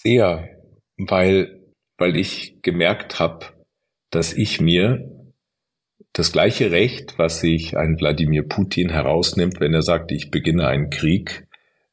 Sehr, 0.04 0.48
weil, 0.98 1.60
weil 1.98 2.18
ich 2.18 2.62
gemerkt 2.62 3.20
habe, 3.20 3.48
dass 4.12 4.32
ich 4.32 4.62
mir 4.62 5.10
das 6.14 6.32
gleiche 6.32 6.70
Recht, 6.70 7.18
was 7.18 7.40
sich 7.40 7.76
ein 7.78 8.00
Wladimir 8.00 8.44
Putin 8.44 8.90
herausnimmt, 8.90 9.60
wenn 9.60 9.74
er 9.74 9.82
sagt, 9.82 10.12
ich 10.12 10.30
beginne 10.30 10.68
einen 10.68 10.92
Krieg, 10.92 11.48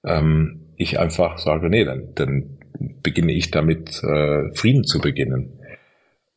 ähm, 0.04 0.74
ich 0.76 0.98
einfach 0.98 1.38
sage, 1.38 1.70
nee, 1.70 1.86
dann, 1.86 2.14
dann 2.14 2.58
beginne 3.02 3.32
ich 3.32 3.50
damit, 3.50 4.02
äh, 4.02 4.54
Frieden 4.54 4.84
zu 4.84 4.98
beginnen 5.00 5.58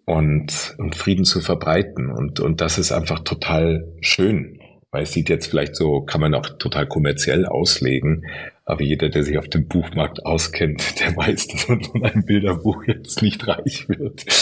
und, 0.06 0.74
und 0.78 0.96
Frieden 0.96 1.26
zu 1.26 1.42
verbreiten. 1.42 2.10
Und, 2.10 2.40
und 2.40 2.62
das 2.62 2.78
ist 2.78 2.94
einfach 2.94 3.20
total 3.20 3.94
schön, 4.00 4.62
weil 4.92 5.04
es 5.04 5.12
sieht 5.12 5.28
jetzt 5.28 5.48
vielleicht 5.48 5.76
so, 5.76 6.00
kann 6.00 6.22
man 6.22 6.34
auch 6.34 6.48
total 6.60 6.88
kommerziell 6.88 7.46
auslegen, 7.46 8.26
aber 8.68 8.84
jeder, 8.84 9.08
der 9.08 9.24
sich 9.24 9.38
auf 9.38 9.48
dem 9.48 9.68
Buchmarkt 9.68 10.26
auskennt, 10.26 11.00
der 11.00 11.16
weiß, 11.16 11.48
dass 11.48 11.70
man 11.70 11.84
von 11.84 12.04
einem 12.04 12.26
Bilderbuch 12.26 12.84
jetzt 12.86 13.22
nicht 13.22 13.48
reich 13.48 13.88
wird. 13.90 14.26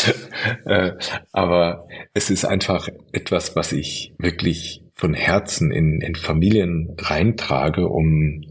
Äh, 0.65 0.93
aber 1.31 1.87
es 2.13 2.29
ist 2.29 2.45
einfach 2.45 2.89
etwas, 3.11 3.55
was 3.55 3.71
ich 3.71 4.13
wirklich 4.17 4.83
von 4.93 5.13
Herzen 5.13 5.71
in, 5.71 6.01
in 6.01 6.15
Familien 6.15 6.95
reintrage, 6.99 7.87
um, 7.87 8.41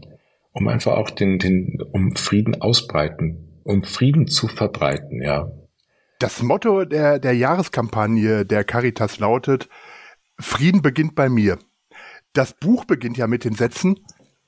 um 0.51 0.67
einfach 0.67 0.93
auch 0.93 1.09
den, 1.09 1.39
den, 1.39 1.79
um 1.91 2.15
Frieden 2.15 2.61
ausbreiten, 2.61 3.61
um 3.63 3.83
Frieden 3.83 4.27
zu 4.27 4.47
verbreiten, 4.47 5.21
ja. 5.21 5.51
Das 6.19 6.41
Motto 6.41 6.85
der, 6.85 7.19
der 7.19 7.33
Jahreskampagne 7.33 8.45
der 8.45 8.63
Caritas 8.63 9.19
lautet, 9.19 9.69
Frieden 10.39 10.81
beginnt 10.81 11.15
bei 11.15 11.29
mir. 11.29 11.59
Das 12.33 12.53
Buch 12.53 12.85
beginnt 12.85 13.17
ja 13.17 13.27
mit 13.27 13.45
den 13.45 13.55
Sätzen, 13.55 13.99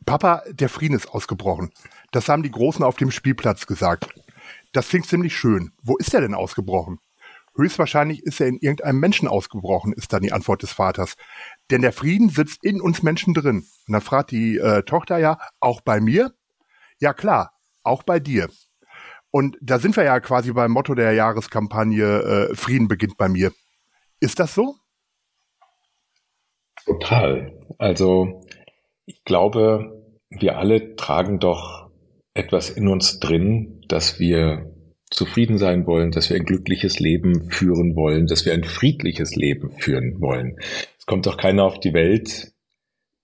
Papa, 0.08 0.42
der 0.50 0.70
Frieden 0.70 0.96
ist 0.96 1.10
ausgebrochen. 1.10 1.70
Das 2.12 2.30
haben 2.30 2.42
die 2.42 2.50
Großen 2.50 2.84
auf 2.84 2.96
dem 2.96 3.12
Spielplatz 3.12 3.68
gesagt. 3.68 4.08
Das 4.72 4.88
klingt 4.88 5.06
ziemlich 5.06 5.36
schön. 5.36 5.74
Wo 5.84 5.98
ist 5.98 6.14
er 6.14 6.22
denn 6.22 6.34
ausgebrochen? 6.34 7.00
Höchstwahrscheinlich 7.58 8.24
ist 8.24 8.40
er 8.40 8.48
in 8.48 8.58
irgendeinem 8.58 9.02
Menschen 9.02 9.28
ausgebrochen, 9.28 9.92
ist 9.92 10.14
dann 10.14 10.22
die 10.22 10.32
Antwort 10.32 10.64
des 10.64 10.72
Vaters. 10.72 11.16
Denn 11.72 11.82
der 11.82 11.92
Frieden 11.92 12.30
sitzt 12.30 12.64
in 12.64 12.80
uns 12.80 13.04
Menschen 13.04 13.34
drin. 13.34 13.66
Und 13.88 13.92
dann 13.92 14.02
fragt 14.02 14.32
die 14.32 14.58
äh, 14.58 14.84
Tochter 14.84 15.18
ja, 15.18 15.40
auch 15.60 15.82
bei 15.82 16.00
mir? 16.00 16.34
Ja 17.00 17.14
klar, 17.14 17.52
auch 17.84 18.04
bei 18.04 18.22
dir. 18.22 18.48
Und 19.30 19.58
da 19.60 19.78
sind 19.78 19.98
wir 19.98 20.06
ja 20.06 20.22
quasi 20.22 20.54
beim 20.54 20.72
Motto 20.72 20.96
der 20.96 21.12
Jahreskampagne, 21.12 22.50
äh, 22.52 22.56
Frieden 22.56 22.88
beginnt 22.88 23.18
bei 23.18 23.28
mir. 23.28 23.52
Ist 24.22 24.40
das 24.40 24.56
so? 24.56 24.76
Total. 26.86 27.52
Also 27.78 28.46
ich 29.06 29.24
glaube, 29.26 29.97
wir 30.30 30.58
alle 30.58 30.96
tragen 30.96 31.40
doch 31.40 31.90
etwas 32.34 32.70
in 32.70 32.88
uns 32.88 33.20
drin, 33.20 33.82
dass 33.88 34.20
wir 34.20 34.74
zufrieden 35.10 35.58
sein 35.58 35.88
wollen, 35.88 36.12
dass 36.12 36.30
wir 36.30 36.38
ein 36.38 36.46
glückliches 36.46 37.00
Leben 37.00 37.50
führen 37.50 37.96
wollen, 37.96 38.28
dass 38.28 38.46
wir 38.46 38.54
ein 38.54 38.64
friedliches 38.64 39.36
Leben 39.36 39.72
führen 39.78 40.20
wollen. 40.20 40.58
Es 41.00 41.06
kommt 41.06 41.26
doch 41.26 41.38
keiner 41.38 41.64
auf 41.64 41.80
die 41.80 41.94
Welt, 41.94 42.52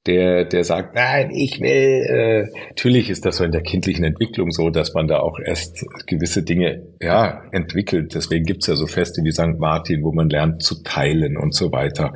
der, 0.05 0.43
der 0.45 0.63
sagt, 0.63 0.95
nein, 0.95 1.31
ich 1.31 1.61
will, 1.61 1.69
äh, 1.69 2.59
natürlich 2.69 3.09
ist 3.09 3.25
das 3.25 3.37
so 3.37 3.45
in 3.45 3.51
der 3.51 3.63
kindlichen 3.63 4.03
Entwicklung 4.03 4.51
so, 4.51 4.69
dass 4.69 4.93
man 4.93 5.07
da 5.07 5.19
auch 5.19 5.39
erst 5.39 5.85
gewisse 6.07 6.43
Dinge, 6.43 6.85
ja, 7.01 7.43
entwickelt. 7.51 8.13
Deswegen 8.13 8.45
gibt's 8.45 8.67
ja 8.67 8.75
so 8.75 8.85
Feste 8.85 9.23
wie 9.23 9.31
St. 9.31 9.59
Martin, 9.59 10.03
wo 10.03 10.11
man 10.11 10.29
lernt 10.29 10.61
zu 10.61 10.83
teilen 10.83 11.37
und 11.37 11.53
so 11.53 11.71
weiter. 11.71 12.13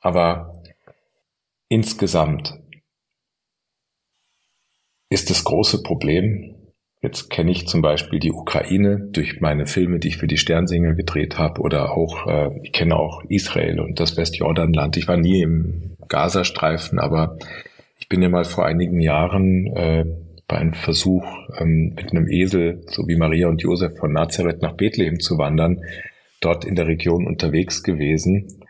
Aber 0.00 0.62
insgesamt 1.68 2.59
ist 5.10 5.28
das 5.28 5.44
große 5.44 5.82
Problem, 5.82 6.56
Jetzt 7.02 7.30
kenne 7.30 7.50
ich 7.50 7.66
zum 7.66 7.80
Beispiel 7.80 8.18
die 8.18 8.32
Ukraine 8.32 9.08
durch 9.12 9.40
meine 9.40 9.64
Filme, 9.64 10.00
die 10.00 10.08
ich 10.08 10.18
für 10.18 10.26
die 10.26 10.36
Sternsinger 10.36 10.92
gedreht 10.92 11.38
habe, 11.38 11.62
oder 11.62 11.96
auch, 11.96 12.26
äh, 12.26 12.50
ich 12.62 12.72
kenne 12.72 12.94
auch 12.94 13.22
Israel 13.28 13.80
und 13.80 13.98
das 13.98 14.18
Westjordanland. 14.18 14.98
Ich 14.98 15.08
war 15.08 15.16
nie 15.16 15.40
im 15.40 15.96
Gazastreifen, 16.08 16.98
aber 16.98 17.38
ich 17.98 18.10
bin 18.10 18.20
ja 18.20 18.28
mal 18.28 18.44
vor 18.44 18.66
einigen 18.66 19.00
Jahren 19.00 19.66
äh, 19.74 20.04
bei 20.46 20.58
einem 20.58 20.74
Versuch, 20.74 21.24
ähm, 21.58 21.94
mit 21.96 22.10
einem 22.10 22.28
Esel, 22.28 22.82
so 22.86 23.08
wie 23.08 23.16
Maria 23.16 23.48
und 23.48 23.62
Josef 23.62 23.96
von 23.96 24.12
Nazareth 24.12 24.60
nach 24.60 24.76
Bethlehem 24.76 25.20
zu 25.20 25.38
wandern, 25.38 25.80
dort 26.42 26.66
in 26.66 26.74
der 26.74 26.86
Region 26.86 27.26
unterwegs 27.26 27.82
gewesen 27.82 28.62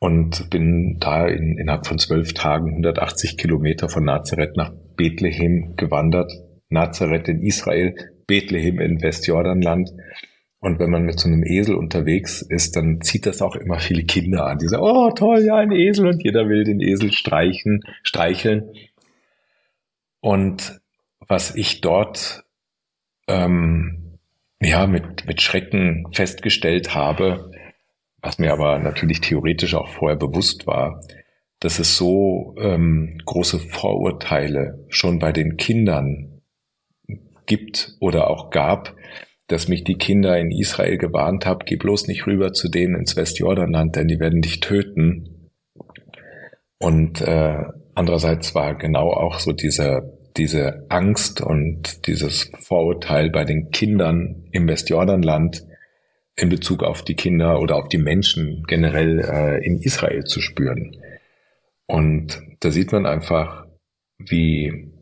und 0.00 0.50
bin 0.50 0.98
da 1.00 1.26
in, 1.26 1.56
innerhalb 1.56 1.86
von 1.86 1.98
zwölf 1.98 2.34
Tagen 2.34 2.72
180 2.72 3.38
Kilometer 3.38 3.88
von 3.88 4.04
Nazareth 4.04 4.54
nach 4.58 4.72
Bethlehem 4.96 5.76
gewandert 5.76 6.32
Nazareth 6.68 7.28
in 7.28 7.42
Israel, 7.42 7.94
Bethlehem 8.26 8.80
in 8.80 9.02
Westjordanland. 9.02 9.90
Und 10.60 10.78
wenn 10.78 10.90
man 10.90 11.04
mit 11.04 11.20
so 11.20 11.28
einem 11.28 11.44
Esel 11.44 11.74
unterwegs 11.74 12.40
ist, 12.40 12.76
dann 12.76 13.02
zieht 13.02 13.26
das 13.26 13.42
auch 13.42 13.54
immer 13.54 13.80
viele 13.80 14.04
Kinder 14.04 14.46
an. 14.46 14.58
Die 14.58 14.66
sagen, 14.66 14.82
oh 14.82 15.10
toll, 15.10 15.44
ja, 15.44 15.56
ein 15.56 15.72
Esel 15.72 16.06
und 16.06 16.24
jeder 16.24 16.48
will 16.48 16.64
den 16.64 16.80
Esel 16.80 17.12
streichen, 17.12 17.82
streicheln. 18.02 18.70
Und 20.20 20.80
was 21.28 21.54
ich 21.54 21.82
dort 21.82 22.44
ähm, 23.28 24.18
ja 24.60 24.86
mit, 24.86 25.26
mit 25.26 25.42
Schrecken 25.42 26.06
festgestellt 26.12 26.94
habe, 26.94 27.50
was 28.22 28.38
mir 28.38 28.52
aber 28.52 28.78
natürlich 28.78 29.20
theoretisch 29.20 29.74
auch 29.74 29.88
vorher 29.88 30.16
bewusst 30.16 30.66
war, 30.66 31.02
dass 31.64 31.78
es 31.78 31.96
so 31.96 32.54
ähm, 32.58 33.16
große 33.24 33.58
Vorurteile 33.58 34.84
schon 34.88 35.18
bei 35.18 35.32
den 35.32 35.56
Kindern 35.56 36.42
gibt 37.46 37.96
oder 38.00 38.28
auch 38.28 38.50
gab, 38.50 38.94
dass 39.46 39.68
mich 39.68 39.82
die 39.82 39.96
Kinder 39.96 40.38
in 40.38 40.50
Israel 40.50 40.98
gewarnt 40.98 41.46
haben, 41.46 41.60
geh 41.64 41.76
bloß 41.76 42.06
nicht 42.06 42.26
rüber 42.26 42.52
zu 42.52 42.68
denen 42.68 42.96
ins 42.96 43.16
Westjordanland, 43.16 43.96
denn 43.96 44.08
die 44.08 44.20
werden 44.20 44.42
dich 44.42 44.60
töten. 44.60 45.50
Und 46.78 47.22
äh, 47.22 47.62
andererseits 47.94 48.54
war 48.54 48.76
genau 48.76 49.10
auch 49.14 49.38
so 49.38 49.52
diese, 49.52 50.18
diese 50.36 50.84
Angst 50.90 51.40
und 51.40 52.06
dieses 52.06 52.50
Vorurteil 52.60 53.30
bei 53.30 53.44
den 53.46 53.70
Kindern 53.70 54.44
im 54.52 54.68
Westjordanland 54.68 55.64
in 56.36 56.50
Bezug 56.50 56.82
auf 56.82 57.00
die 57.00 57.14
Kinder 57.14 57.58
oder 57.58 57.76
auf 57.76 57.88
die 57.88 57.96
Menschen 57.96 58.64
generell 58.68 59.20
äh, 59.20 59.64
in 59.64 59.80
Israel 59.80 60.24
zu 60.24 60.42
spüren. 60.42 60.94
Und 61.86 62.40
da 62.60 62.70
sieht 62.70 62.92
man 62.92 63.06
einfach, 63.06 63.66
wie, 64.18 64.92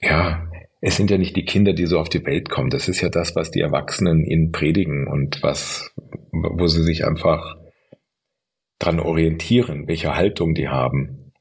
ja, 0.00 0.50
es 0.80 0.96
sind 0.96 1.10
ja 1.10 1.18
nicht 1.18 1.36
die 1.36 1.44
Kinder, 1.44 1.74
die 1.74 1.86
so 1.86 1.98
auf 1.98 2.08
die 2.08 2.24
Welt 2.24 2.48
kommen. 2.48 2.70
Das 2.70 2.88
ist 2.88 3.00
ja 3.00 3.10
das, 3.10 3.36
was 3.36 3.50
die 3.50 3.60
Erwachsenen 3.60 4.24
ihnen 4.24 4.50
predigen 4.50 5.06
und 5.06 5.42
was, 5.42 5.92
wo 6.32 6.66
sie 6.66 6.82
sich 6.82 7.04
einfach 7.04 7.56
dran 8.78 8.98
orientieren, 8.98 9.86
welche 9.86 10.16
Haltung 10.16 10.54
die 10.54 10.68
haben. 10.68 11.32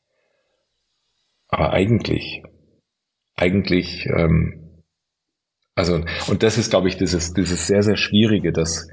Aber 1.48 1.72
eigentlich, 1.72 2.44
eigentlich, 3.36 4.06
ähm, 4.08 4.84
also, 5.74 6.04
und 6.28 6.44
das 6.44 6.58
ist, 6.58 6.70
glaube 6.70 6.90
ich, 6.90 6.98
dieses, 6.98 7.34
dieses 7.34 7.66
sehr, 7.66 7.82
sehr 7.82 7.96
Schwierige, 7.96 8.52
dass, 8.52 8.90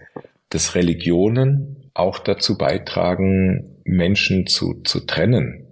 dass 0.48 0.76
Religionen 0.76 1.90
auch 1.92 2.20
dazu 2.20 2.56
beitragen, 2.56 3.80
Menschen 3.84 4.46
zu, 4.46 4.82
zu 4.84 5.04
trennen. 5.04 5.65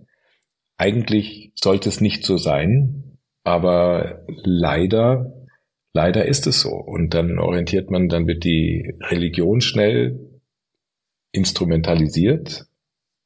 Eigentlich 0.84 1.50
sollte 1.54 1.88
es 1.88 2.02
nicht 2.02 2.26
so 2.26 2.36
sein, 2.36 3.16
aber 3.42 4.22
leider, 4.26 5.32
leider 5.94 6.26
ist 6.26 6.46
es 6.46 6.60
so. 6.60 6.74
Und 6.74 7.14
dann 7.14 7.38
orientiert 7.38 7.90
man, 7.90 8.10
dann 8.10 8.26
wird 8.26 8.44
die 8.44 8.94
Religion 9.00 9.62
schnell 9.62 10.20
instrumentalisiert, 11.32 12.66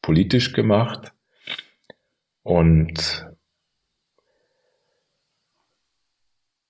politisch 0.03 0.53
gemacht 0.53 1.13
und 2.45 3.27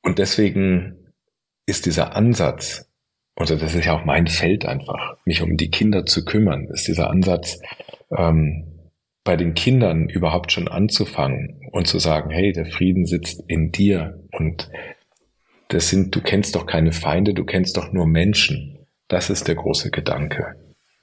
und 0.01 0.19
deswegen 0.19 1.13
ist 1.67 1.85
dieser 1.85 2.17
Ansatz, 2.17 2.91
oder 3.37 3.57
das 3.57 3.75
ist 3.75 3.85
ja 3.85 3.93
auch 3.93 4.07
mein 4.07 4.27
Feld 4.27 4.65
einfach, 4.65 5.19
mich 5.27 5.43
um 5.43 5.59
die 5.59 5.71
Kinder 5.71 6.07
zu 6.07 6.25
kümmern, 6.25 6.67
ist 6.73 6.89
dieser 6.89 7.11
Ansatz, 7.11 7.61
ähm, 8.11 8.78
bei 9.29 9.37
den 9.37 9.53
Kindern 9.53 10.09
überhaupt 10.09 10.53
schon 10.53 10.69
anzufangen 10.69 11.61
und 11.71 11.87
zu 11.87 11.99
sagen, 11.99 12.31
hey, 12.31 12.51
der 12.51 12.65
Frieden 12.65 13.05
sitzt 13.05 13.45
in 13.47 13.71
dir 13.73 14.19
und 14.33 14.71
das 15.69 15.91
sind, 15.91 16.17
du 16.17 16.23
kennst 16.23 16.55
doch 16.55 16.65
keine 16.65 16.93
Feinde, 16.93 17.35
du 17.35 17.45
kennst 17.45 17.77
doch 17.77 17.93
nur 17.93 18.07
Menschen. 18.07 18.87
Das 19.07 19.29
ist 19.29 19.47
der 19.47 19.55
große 19.55 19.91
Gedanke. 19.91 20.55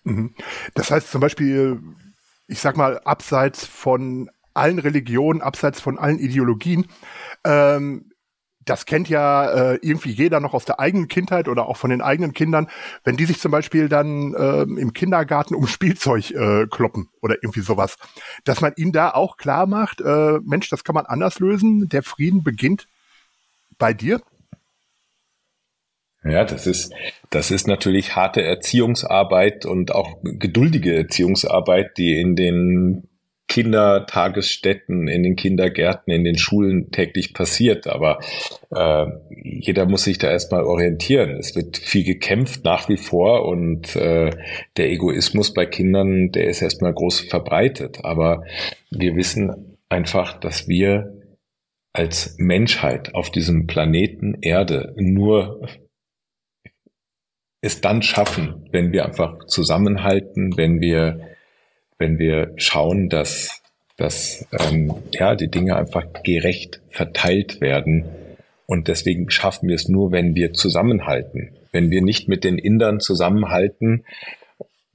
Mhm. 0.05 0.33
Das 0.73 0.89
heißt 0.89 1.11
zum 1.11 1.21
Beispiel, 1.21 1.79
ich 2.47 2.57
sag 2.57 2.77
mal, 2.77 2.97
abseits 3.05 3.63
von 3.63 4.27
allen 4.55 4.79
Religionen, 4.79 5.43
abseits 5.43 5.79
von 5.79 5.99
allen 5.99 6.17
Ideologien, 6.17 6.87
ähm, 7.45 8.09
das 8.65 8.85
kennt 8.85 9.09
ja 9.09 9.73
äh, 9.73 9.79
irgendwie 9.81 10.11
jeder 10.11 10.39
noch 10.39 10.53
aus 10.53 10.65
der 10.65 10.79
eigenen 10.79 11.07
Kindheit 11.07 11.47
oder 11.47 11.67
auch 11.67 11.77
von 11.77 11.89
den 11.91 12.01
eigenen 12.01 12.33
Kindern, 12.33 12.67
wenn 13.03 13.15
die 13.15 13.25
sich 13.25 13.39
zum 13.39 13.51
Beispiel 13.51 13.89
dann 13.89 14.33
äh, 14.33 14.63
im 14.63 14.93
Kindergarten 14.93 15.55
um 15.55 15.67
Spielzeug 15.75 16.31
äh, 16.31 16.67
kloppen 16.67 17.09
oder 17.21 17.35
irgendwie 17.41 17.61
sowas, 17.61 17.97
dass 18.43 18.61
man 18.61 18.73
ihnen 18.75 18.91
da 18.91 19.11
auch 19.11 19.37
klar 19.37 19.67
macht, 19.67 20.01
äh, 20.01 20.39
Mensch, 20.43 20.69
das 20.69 20.83
kann 20.83 20.95
man 20.95 21.05
anders 21.05 21.39
lösen, 21.39 21.87
der 21.89 22.03
Frieden 22.03 22.43
beginnt 22.43 22.87
bei 23.77 23.93
dir. 23.93 24.21
Ja, 26.23 26.43
das 26.43 26.65
ist, 26.65 26.91
das 27.29 27.51
ist 27.51 27.67
natürlich 27.67 28.15
harte 28.15 28.41
Erziehungsarbeit 28.41 29.67
und 29.67 29.93
auch 29.93 30.17
geduldige 30.23 30.95
Erziehungsarbeit, 30.95 31.99
die 31.99 32.19
in 32.19 32.35
den 32.35 33.07
Kindertagesstätten, 33.47 35.07
in 35.07 35.23
den 35.23 35.35
Kindergärten, 35.35 36.11
in 36.11 36.23
den 36.23 36.37
Schulen 36.37 36.91
täglich 36.91 37.33
passiert. 37.33 37.87
Aber 37.87 38.19
äh, 38.71 39.05
jeder 39.43 39.85
muss 39.85 40.03
sich 40.03 40.17
da 40.17 40.31
erstmal 40.31 40.63
orientieren. 40.63 41.31
Es 41.37 41.55
wird 41.55 41.77
viel 41.77 42.03
gekämpft 42.03 42.63
nach 42.63 42.89
wie 42.89 42.97
vor 42.97 43.45
und 43.45 43.95
äh, 43.95 44.31
der 44.77 44.89
Egoismus 44.89 45.53
bei 45.53 45.65
Kindern, 45.65 46.31
der 46.31 46.47
ist 46.47 46.61
erstmal 46.61 46.93
groß 46.93 47.21
verbreitet. 47.21 47.99
Aber 48.03 48.43
wir 48.89 49.15
wissen 49.15 49.77
einfach, 49.89 50.39
dass 50.39 50.67
wir 50.67 51.13
als 51.93 52.35
Menschheit 52.37 53.15
auf 53.15 53.29
diesem 53.29 53.67
Planeten 53.67 54.37
Erde 54.41 54.93
nur 54.97 55.61
es 57.61 57.81
dann 57.81 58.01
schaffen, 58.01 58.67
wenn 58.71 58.91
wir 58.91 59.05
einfach 59.05 59.45
zusammenhalten, 59.45 60.57
wenn 60.57 60.81
wir 60.81 61.34
wenn 61.97 62.19
wir 62.19 62.53
schauen, 62.57 63.09
dass, 63.09 63.61
dass 63.97 64.45
ähm, 64.51 64.93
ja, 65.11 65.35
die 65.35 65.49
Dinge 65.49 65.75
einfach 65.75 66.05
gerecht 66.23 66.81
verteilt 66.89 67.61
werden. 67.61 68.05
Und 68.65 68.87
deswegen 68.87 69.29
schaffen 69.29 69.69
wir 69.69 69.75
es 69.75 69.87
nur, 69.87 70.11
wenn 70.11 70.35
wir 70.35 70.53
zusammenhalten. 70.53 71.55
Wenn 71.71 71.91
wir 71.91 72.01
nicht 72.01 72.27
mit 72.27 72.43
den 72.43 72.57
Indern 72.57 72.99
zusammenhalten, 72.99 74.05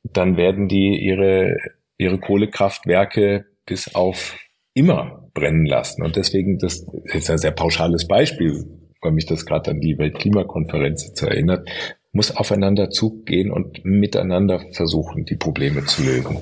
dann 0.02 0.36
werden 0.36 0.68
die 0.68 0.98
ihre, 0.98 1.56
ihre 1.98 2.18
Kohlekraftwerke 2.18 3.46
bis 3.66 3.94
auf 3.94 4.38
immer 4.74 5.28
brennen 5.34 5.66
lassen. 5.66 6.02
Und 6.02 6.16
deswegen, 6.16 6.58
das 6.58 6.86
ist 7.04 7.30
ein 7.30 7.38
sehr 7.38 7.50
pauschales 7.50 8.06
Beispiel, 8.06 8.64
weil 9.00 9.12
mich 9.12 9.26
das 9.26 9.46
gerade 9.46 9.70
an 9.70 9.80
die 9.80 9.98
Weltklimakonferenz 9.98 11.20
erinnert, 11.22 11.68
muss 12.12 12.34
aufeinander 12.34 12.90
zugehen 12.90 13.50
und 13.50 13.84
miteinander 13.84 14.60
versuchen, 14.72 15.24
die 15.24 15.36
Probleme 15.36 15.84
zu 15.84 16.02
lösen. 16.02 16.38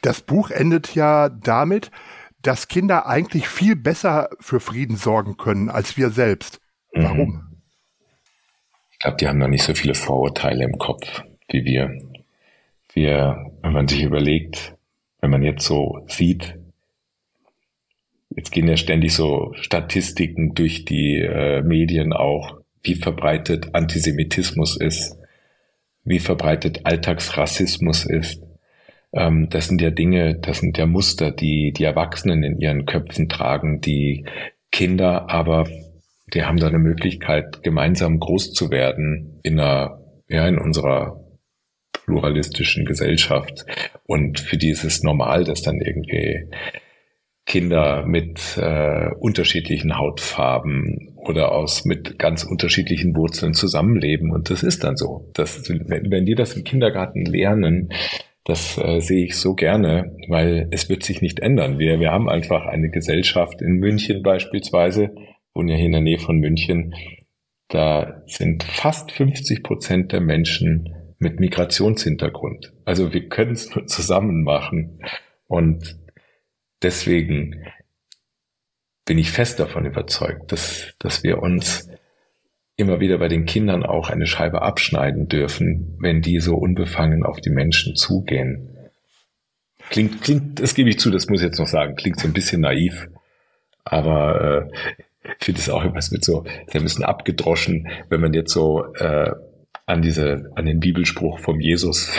Das 0.00 0.20
Buch 0.20 0.50
endet 0.50 0.94
ja 0.94 1.28
damit, 1.28 1.90
dass 2.42 2.68
Kinder 2.68 3.06
eigentlich 3.06 3.48
viel 3.48 3.76
besser 3.76 4.30
für 4.40 4.60
Frieden 4.60 4.96
sorgen 4.96 5.36
können 5.36 5.68
als 5.68 5.96
wir 5.96 6.10
selbst. 6.10 6.60
Warum? 6.92 7.28
Mhm. 7.28 7.62
Ich 8.90 8.98
glaube, 8.98 9.16
die 9.16 9.28
haben 9.28 9.38
noch 9.38 9.48
nicht 9.48 9.64
so 9.64 9.74
viele 9.74 9.94
Vorurteile 9.94 10.64
im 10.64 10.78
Kopf 10.78 11.22
wie 11.48 11.64
wir. 11.64 11.98
Wir, 12.94 13.50
wenn 13.62 13.72
man 13.72 13.88
sich 13.88 14.02
überlegt, 14.02 14.74
wenn 15.20 15.30
man 15.30 15.42
jetzt 15.42 15.64
so 15.64 16.04
sieht, 16.08 16.58
jetzt 18.30 18.50
gehen 18.50 18.68
ja 18.68 18.76
ständig 18.76 19.14
so 19.14 19.52
Statistiken 19.54 20.54
durch 20.54 20.84
die 20.84 21.18
äh, 21.18 21.62
Medien 21.62 22.12
auch, 22.12 22.58
wie 22.82 22.94
verbreitet 22.94 23.74
Antisemitismus 23.74 24.76
ist, 24.76 25.16
wie 26.04 26.18
verbreitet 26.18 26.84
Alltagsrassismus 26.84 28.04
ist. 28.04 28.42
Ähm, 29.12 29.48
das 29.50 29.68
sind 29.68 29.80
ja 29.80 29.90
Dinge, 29.90 30.38
das 30.38 30.58
sind 30.58 30.78
ja 30.78 30.86
Muster, 30.86 31.30
die 31.30 31.72
die 31.76 31.84
Erwachsenen 31.84 32.42
in 32.42 32.58
ihren 32.58 32.86
Köpfen 32.86 33.28
tragen, 33.28 33.80
die 33.80 34.24
Kinder 34.70 35.30
aber, 35.30 35.68
die 36.32 36.44
haben 36.44 36.58
da 36.58 36.68
eine 36.68 36.78
Möglichkeit, 36.78 37.62
gemeinsam 37.62 38.18
groß 38.18 38.52
zu 38.52 38.70
werden 38.70 39.38
in 39.42 39.60
einer, 39.60 40.00
ja, 40.28 40.48
in 40.48 40.58
unserer 40.58 41.20
pluralistischen 41.92 42.84
Gesellschaft. 42.84 43.66
Und 44.04 44.40
für 44.40 44.56
die 44.56 44.70
ist 44.70 44.84
es 44.84 45.02
normal, 45.02 45.44
dass 45.44 45.62
dann 45.62 45.80
irgendwie 45.80 46.48
Kinder 47.44 48.06
mit 48.06 48.56
äh, 48.56 49.08
unterschiedlichen 49.18 49.98
Hautfarben 49.98 51.12
oder 51.16 51.52
aus 51.52 51.84
mit 51.84 52.18
ganz 52.18 52.44
unterschiedlichen 52.44 53.16
Wurzeln 53.16 53.52
zusammenleben. 53.52 54.30
Und 54.30 54.48
das 54.48 54.62
ist 54.62 54.84
dann 54.84 54.96
so. 54.96 55.30
Das, 55.34 55.68
wenn, 55.68 56.10
wenn 56.10 56.24
die 56.24 56.34
das 56.34 56.54
im 56.54 56.64
Kindergarten 56.64 57.24
lernen, 57.24 57.90
das 58.44 58.76
äh, 58.78 59.00
sehe 59.00 59.24
ich 59.24 59.36
so 59.36 59.54
gerne, 59.54 60.16
weil 60.28 60.68
es 60.72 60.88
wird 60.88 61.04
sich 61.04 61.22
nicht 61.22 61.40
ändern. 61.40 61.78
Wir, 61.78 62.00
wir 62.00 62.10
haben 62.10 62.28
einfach 62.28 62.66
eine 62.66 62.90
Gesellschaft 62.90 63.62
in 63.62 63.76
München 63.76 64.22
beispielsweise, 64.22 65.14
wohnen 65.54 65.68
ja 65.68 65.76
hier 65.76 65.86
in 65.86 65.92
der 65.92 66.00
Nähe 66.00 66.18
von 66.18 66.38
München, 66.38 66.94
da 67.68 68.22
sind 68.26 68.64
fast 68.64 69.12
50 69.12 69.62
Prozent 69.62 70.12
der 70.12 70.20
Menschen 70.20 70.94
mit 71.18 71.40
Migrationshintergrund. 71.40 72.72
Also 72.84 73.12
wir 73.12 73.28
können 73.28 73.52
es 73.52 73.74
nur 73.74 73.86
zusammen 73.86 74.42
machen. 74.42 75.00
Und 75.46 75.96
deswegen 76.82 77.64
bin 79.04 79.18
ich 79.18 79.30
fest 79.30 79.60
davon 79.60 79.86
überzeugt, 79.86 80.52
dass, 80.52 80.94
dass 80.98 81.22
wir 81.22 81.40
uns 81.42 81.88
immer 82.82 83.00
wieder 83.00 83.18
bei 83.18 83.28
den 83.28 83.46
Kindern 83.46 83.84
auch 83.84 84.10
eine 84.10 84.26
Scheibe 84.26 84.62
abschneiden 84.62 85.28
dürfen, 85.28 85.96
wenn 86.00 86.20
die 86.20 86.40
so 86.40 86.56
unbefangen 86.56 87.24
auf 87.24 87.40
die 87.40 87.50
Menschen 87.50 87.96
zugehen. 87.96 88.68
Klingt, 89.88 90.22
klingt, 90.22 90.60
das 90.60 90.74
gebe 90.74 90.90
ich 90.90 90.98
zu, 90.98 91.10
das 91.10 91.28
muss 91.28 91.40
ich 91.40 91.46
jetzt 91.46 91.58
noch 91.58 91.66
sagen, 91.66 91.96
klingt 91.96 92.20
so 92.20 92.26
ein 92.26 92.32
bisschen 92.32 92.62
naiv, 92.62 93.08
aber 93.84 94.68
äh, 95.22 95.30
ich 95.38 95.44
finde 95.44 95.60
es 95.60 95.70
auch 95.70 95.84
immer, 95.84 95.94
wird 95.94 96.24
so, 96.24 96.44
ist 96.66 96.74
ein 96.74 96.82
bisschen 96.82 97.04
abgedroschen, 97.04 97.88
wenn 98.08 98.20
man 98.20 98.34
jetzt 98.34 98.52
so 98.52 98.92
äh, 98.94 99.30
an 99.86 100.02
diese, 100.02 100.50
an 100.56 100.66
den 100.66 100.80
Bibelspruch 100.80 101.38
vom 101.38 101.60
Jesus 101.60 102.10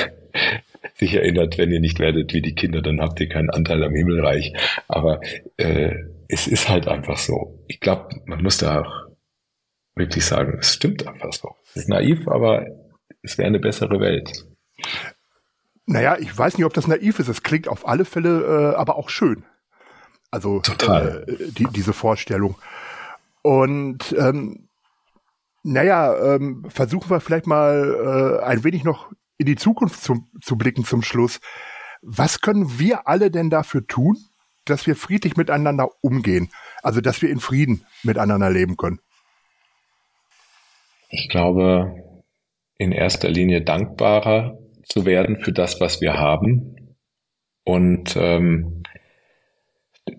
sich 0.95 1.15
erinnert, 1.15 1.57
wenn 1.57 1.71
ihr 1.71 1.79
nicht 1.79 1.99
werdet 1.99 2.33
wie 2.33 2.41
die 2.41 2.55
Kinder, 2.55 2.81
dann 2.81 3.01
habt 3.01 3.19
ihr 3.19 3.27
keinen 3.27 3.49
Anteil 3.49 3.83
am 3.83 3.93
Himmelreich. 3.93 4.53
Aber 4.87 5.19
äh, 5.57 5.95
es 6.27 6.47
ist 6.47 6.69
halt 6.69 6.87
einfach 6.87 7.17
so. 7.17 7.59
Ich 7.67 7.79
glaube, 7.79 8.15
man 8.25 8.41
muss 8.41 8.57
da 8.57 8.81
auch 8.81 9.02
wirklich 9.95 10.25
sagen, 10.25 10.57
es 10.59 10.73
stimmt 10.73 11.07
einfach 11.07 11.33
so. 11.33 11.55
Es 11.69 11.83
ist 11.83 11.89
naiv, 11.89 12.27
aber 12.27 12.65
es 13.21 13.37
wäre 13.37 13.47
eine 13.47 13.59
bessere 13.59 13.99
Welt. 13.99 14.45
Naja, 15.85 16.17
ich 16.17 16.35
weiß 16.35 16.57
nicht, 16.57 16.65
ob 16.65 16.73
das 16.73 16.87
naiv 16.87 17.19
ist. 17.19 17.27
Es 17.27 17.43
klingt 17.43 17.67
auf 17.67 17.87
alle 17.87 18.05
Fälle 18.05 18.73
äh, 18.73 18.75
aber 18.75 18.97
auch 18.97 19.09
schön. 19.09 19.43
Also 20.31 20.61
Total. 20.61 21.25
Äh, 21.27 21.51
die, 21.51 21.67
diese 21.67 21.93
Vorstellung. 21.93 22.55
Und 23.41 24.15
ähm, 24.17 24.69
naja, 25.63 26.35
ähm, 26.35 26.65
versuchen 26.69 27.09
wir 27.09 27.19
vielleicht 27.19 27.47
mal 27.47 28.39
äh, 28.41 28.43
ein 28.43 28.63
wenig 28.63 28.83
noch 28.83 29.11
in 29.37 29.45
die 29.45 29.55
Zukunft 29.55 30.01
zu, 30.01 30.27
zu 30.41 30.57
blicken 30.57 30.85
zum 30.85 31.01
Schluss. 31.01 31.39
Was 32.01 32.41
können 32.41 32.79
wir 32.79 33.07
alle 33.07 33.31
denn 33.31 33.49
dafür 33.49 33.85
tun, 33.87 34.17
dass 34.65 34.87
wir 34.87 34.95
friedlich 34.95 35.37
miteinander 35.37 35.89
umgehen? 36.01 36.49
Also, 36.81 36.99
dass 37.01 37.21
wir 37.21 37.29
in 37.29 37.39
Frieden 37.39 37.85
miteinander 38.03 38.49
leben 38.49 38.75
können? 38.77 38.99
Ich 41.13 41.29
glaube, 41.29 41.93
in 42.79 42.91
erster 42.91 43.29
Linie 43.29 43.61
dankbarer 43.61 44.57
zu 44.83 45.05
werden 45.05 45.37
für 45.37 45.51
das, 45.51 45.79
was 45.79 46.01
wir 46.01 46.15
haben. 46.15 46.95
Und 47.63 48.15
ähm, 48.17 48.81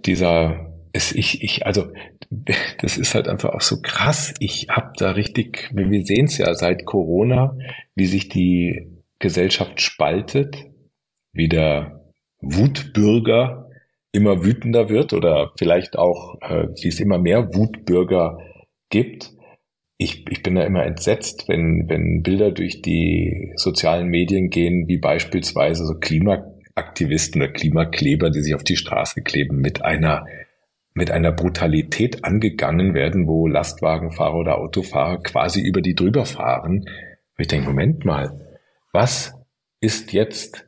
dieser, 0.06 0.72
ist 0.92 1.16
ich, 1.16 1.42
ich, 1.42 1.66
also 1.66 1.88
das 2.78 2.96
ist 2.96 3.16
halt 3.16 3.26
einfach 3.26 3.50
auch 3.50 3.60
so 3.60 3.82
krass. 3.82 4.34
Ich 4.38 4.68
habe 4.70 4.92
da 4.96 5.10
richtig, 5.10 5.68
wir 5.72 6.04
sehen 6.04 6.26
es 6.26 6.38
ja 6.38 6.54
seit 6.54 6.84
Corona, 6.84 7.58
wie 7.96 8.06
sich 8.06 8.28
die 8.28 8.86
Gesellschaft 9.18 9.80
spaltet, 9.80 10.64
wie 11.32 11.48
der 11.48 12.04
Wutbürger 12.40 13.68
immer 14.12 14.44
wütender 14.44 14.88
wird 14.90 15.12
oder 15.12 15.50
vielleicht 15.58 15.98
auch, 15.98 16.40
äh, 16.40 16.68
wie 16.80 16.88
es 16.88 17.00
immer 17.00 17.18
mehr 17.18 17.52
Wutbürger 17.52 18.38
gibt. 18.90 19.32
Ich, 19.96 20.24
ich 20.28 20.42
bin 20.42 20.56
da 20.56 20.64
immer 20.64 20.84
entsetzt, 20.84 21.48
wenn, 21.48 21.88
wenn 21.88 22.22
Bilder 22.22 22.50
durch 22.50 22.82
die 22.82 23.52
sozialen 23.56 24.08
Medien 24.08 24.50
gehen, 24.50 24.88
wie 24.88 24.98
beispielsweise 24.98 25.86
so 25.86 25.94
Klimaaktivisten 25.94 27.42
oder 27.42 27.52
Klimakleber, 27.52 28.30
die 28.30 28.40
sich 28.40 28.54
auf 28.54 28.64
die 28.64 28.76
Straße 28.76 29.22
kleben, 29.22 29.60
mit 29.60 29.82
einer 29.82 30.26
mit 30.94 31.10
einer 31.10 31.32
Brutalität 31.32 32.24
angegangen 32.24 32.94
werden, 32.94 33.26
wo 33.26 33.48
Lastwagenfahrer 33.48 34.36
oder 34.36 34.58
Autofahrer 34.58 35.20
quasi 35.22 35.60
über 35.60 35.82
die 35.82 35.96
drüber 35.96 36.24
fahren. 36.24 36.88
ich 37.36 37.48
denke, 37.48 37.66
Moment 37.66 38.04
mal, 38.04 38.30
was 38.92 39.34
ist 39.80 40.12
jetzt 40.12 40.66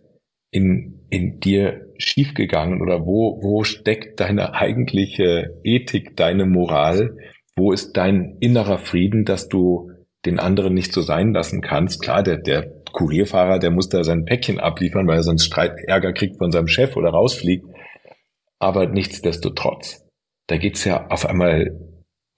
in, 0.51 1.07
in 1.11 1.39
dir 1.39 1.93
schiefgegangen 1.99 2.83
oder 2.83 3.07
wo, 3.07 3.41
wo 3.41 3.63
steckt 3.63 4.19
deine 4.19 4.55
eigentliche 4.55 5.61
Ethik, 5.63 6.17
deine 6.17 6.45
Moral? 6.45 7.17
Wo 7.57 7.73
ist 7.73 7.97
dein 7.97 8.37
innerer 8.41 8.79
Frieden, 8.79 9.25
dass 9.25 9.49
du 9.49 9.91
den 10.25 10.39
anderen 10.39 10.75
nicht 10.75 10.93
so 10.93 11.01
sein 11.01 11.33
lassen 11.33 11.61
kannst? 11.61 12.03
Klar, 12.03 12.23
der, 12.23 12.37
der 12.37 12.71
Kurierfahrer, 12.93 13.59
der 13.59 13.71
muss 13.71 13.89
da 13.89 14.05
sein 14.05 14.25
Päckchen 14.25 14.61
abliefern, 14.61 15.07
weil 15.07 15.19
er 15.19 15.23
sonst 15.23 15.47
Streit, 15.47 15.73
Ärger 15.87 16.13
kriegt 16.13 16.39
von 16.39 16.51
seinem 16.51 16.69
Chef 16.69 16.97
oder 16.97 17.11
rausfliegt. 17.11 17.67
Aber 18.59 18.87
nichtsdestotrotz 18.87 20.07
da 20.47 20.57
geht's 20.57 20.85
ja 20.85 21.07
auf 21.09 21.27
einmal 21.27 21.79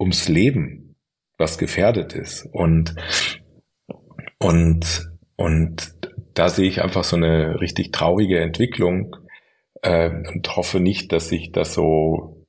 ums 0.00 0.28
Leben, 0.28 0.96
was 1.37 1.59
gefährdet 1.59 2.14
ist. 2.14 2.46
Und, 2.52 2.94
und, 4.38 5.11
und 5.37 5.92
da 6.35 6.48
sehe 6.48 6.68
ich 6.68 6.83
einfach 6.83 7.04
so 7.04 7.16
eine 7.16 7.61
richtig 7.61 7.92
traurige 7.92 8.40
Entwicklung 8.40 9.16
äh, 9.83 10.11
und 10.11 10.57
hoffe 10.57 10.81
nicht, 10.81 11.12
dass 11.12 11.28
sich 11.28 11.52
das 11.52 11.74
so 11.74 12.46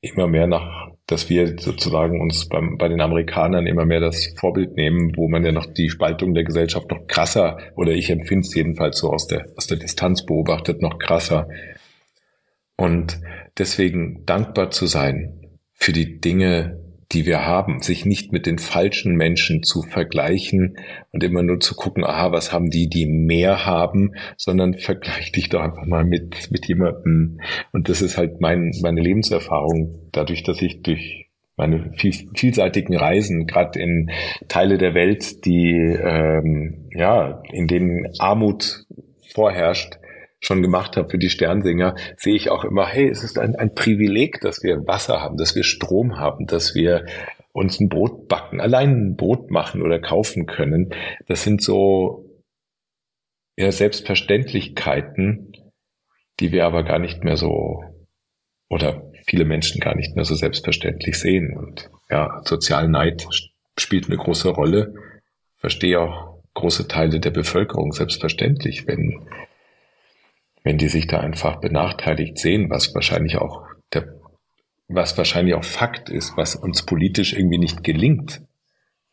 immer 0.00 0.28
mehr 0.28 0.46
nach, 0.46 0.92
dass 1.06 1.30
wir 1.30 1.56
sozusagen 1.58 2.20
uns 2.20 2.48
beim, 2.48 2.78
bei 2.78 2.88
den 2.88 3.00
Amerikanern 3.00 3.66
immer 3.66 3.84
mehr 3.84 4.00
das 4.00 4.34
Vorbild 4.36 4.76
nehmen, 4.76 5.16
wo 5.16 5.28
man 5.28 5.44
ja 5.44 5.52
noch 5.52 5.66
die 5.66 5.88
Spaltung 5.88 6.34
der 6.34 6.44
Gesellschaft 6.44 6.90
noch 6.90 7.06
krasser, 7.06 7.58
oder 7.76 7.92
ich 7.92 8.10
empfinde 8.10 8.46
es 8.46 8.54
jedenfalls 8.54 8.98
so 8.98 9.12
aus 9.12 9.26
der, 9.26 9.46
aus 9.56 9.66
der 9.66 9.76
Distanz 9.76 10.26
beobachtet, 10.26 10.82
noch 10.82 10.98
krasser. 10.98 11.48
Und 12.76 13.20
deswegen 13.56 14.26
dankbar 14.26 14.70
zu 14.70 14.86
sein 14.86 15.58
für 15.72 15.92
die 15.92 16.20
Dinge, 16.20 16.85
die 17.12 17.26
wir 17.26 17.46
haben, 17.46 17.80
sich 17.80 18.04
nicht 18.04 18.32
mit 18.32 18.46
den 18.46 18.58
falschen 18.58 19.14
Menschen 19.14 19.62
zu 19.62 19.82
vergleichen 19.82 20.76
und 21.12 21.22
immer 21.22 21.42
nur 21.42 21.60
zu 21.60 21.74
gucken, 21.74 22.04
aha, 22.04 22.32
was 22.32 22.52
haben 22.52 22.70
die, 22.70 22.88
die 22.88 23.06
mehr 23.06 23.64
haben, 23.64 24.14
sondern 24.36 24.74
vergleich 24.74 25.32
dich 25.32 25.48
doch 25.48 25.60
einfach 25.60 25.86
mal 25.86 26.04
mit, 26.04 26.50
mit 26.50 26.66
jemandem. 26.66 27.40
Und 27.72 27.88
das 27.88 28.02
ist 28.02 28.18
halt 28.18 28.40
mein, 28.40 28.72
meine 28.82 29.00
Lebenserfahrung, 29.00 30.08
dadurch, 30.12 30.42
dass 30.42 30.60
ich 30.62 30.82
durch 30.82 31.26
meine 31.56 31.92
viel, 31.96 32.12
vielseitigen 32.34 32.96
Reisen, 32.96 33.46
gerade 33.46 33.80
in 33.80 34.10
Teile 34.48 34.76
der 34.76 34.94
Welt, 34.94 35.44
die 35.46 35.72
ähm, 35.72 36.88
ja, 36.94 37.42
in 37.50 37.66
denen 37.66 38.06
Armut 38.18 38.84
vorherrscht, 39.32 39.98
schon 40.40 40.62
gemacht 40.62 40.96
habe 40.96 41.08
für 41.08 41.18
die 41.18 41.30
Sternsinger, 41.30 41.94
sehe 42.16 42.34
ich 42.34 42.50
auch 42.50 42.64
immer, 42.64 42.86
hey, 42.86 43.08
es 43.08 43.22
ist 43.22 43.38
ein, 43.38 43.56
ein 43.56 43.74
Privileg, 43.74 44.40
dass 44.40 44.62
wir 44.62 44.86
Wasser 44.86 45.20
haben, 45.20 45.36
dass 45.36 45.54
wir 45.54 45.64
Strom 45.64 46.18
haben, 46.18 46.46
dass 46.46 46.74
wir 46.74 47.06
uns 47.52 47.80
ein 47.80 47.88
Brot 47.88 48.28
backen, 48.28 48.60
allein 48.60 48.90
ein 48.90 49.16
Brot 49.16 49.50
machen 49.50 49.82
oder 49.82 49.98
kaufen 49.98 50.46
können. 50.46 50.92
Das 51.26 51.42
sind 51.42 51.62
so 51.62 52.42
ja, 53.56 53.72
Selbstverständlichkeiten, 53.72 55.52
die 56.38 56.52
wir 56.52 56.66
aber 56.66 56.84
gar 56.84 56.98
nicht 56.98 57.24
mehr 57.24 57.38
so 57.38 57.82
oder 58.68 59.10
viele 59.26 59.44
Menschen 59.44 59.80
gar 59.80 59.94
nicht 59.94 60.16
mehr 60.16 60.24
so 60.24 60.34
selbstverständlich 60.34 61.18
sehen. 61.18 61.56
Und 61.56 61.90
ja, 62.10 62.42
Sozialneid 62.44 63.26
spielt 63.78 64.06
eine 64.06 64.16
große 64.16 64.50
Rolle. 64.50 64.94
Verstehe 65.56 66.00
auch 66.00 66.42
große 66.54 66.88
Teile 66.88 67.20
der 67.20 67.30
Bevölkerung 67.30 67.92
selbstverständlich, 67.92 68.86
wenn, 68.86 69.26
wenn 70.66 70.78
die 70.78 70.88
sich 70.88 71.06
da 71.06 71.20
einfach 71.20 71.60
benachteiligt 71.60 72.38
sehen, 72.38 72.70
was 72.70 72.92
wahrscheinlich 72.92 73.36
auch 73.36 73.62
der, 73.94 74.16
was 74.88 75.16
wahrscheinlich 75.16 75.54
auch 75.54 75.62
Fakt 75.62 76.10
ist, 76.10 76.36
was 76.36 76.56
uns 76.56 76.84
politisch 76.84 77.34
irgendwie 77.34 77.58
nicht 77.58 77.84
gelingt. 77.84 78.42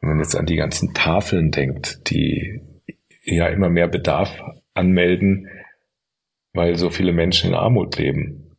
Wenn 0.02 0.10
man 0.10 0.20
jetzt 0.20 0.36
an 0.36 0.48
die 0.48 0.56
ganzen 0.56 0.96
Tafeln 0.96 1.52
denkt, 1.52 2.10
die 2.10 2.60
ja 3.24 3.46
immer 3.50 3.70
mehr 3.70 3.88
Bedarf 3.88 4.42
anmelden, 4.74 5.48
weil 6.54 6.76
so 6.76 6.89
viele 6.89 7.13
Menschen 7.13 7.52
in 7.52 7.56
Armut 7.56 8.00
leben. 8.00 8.58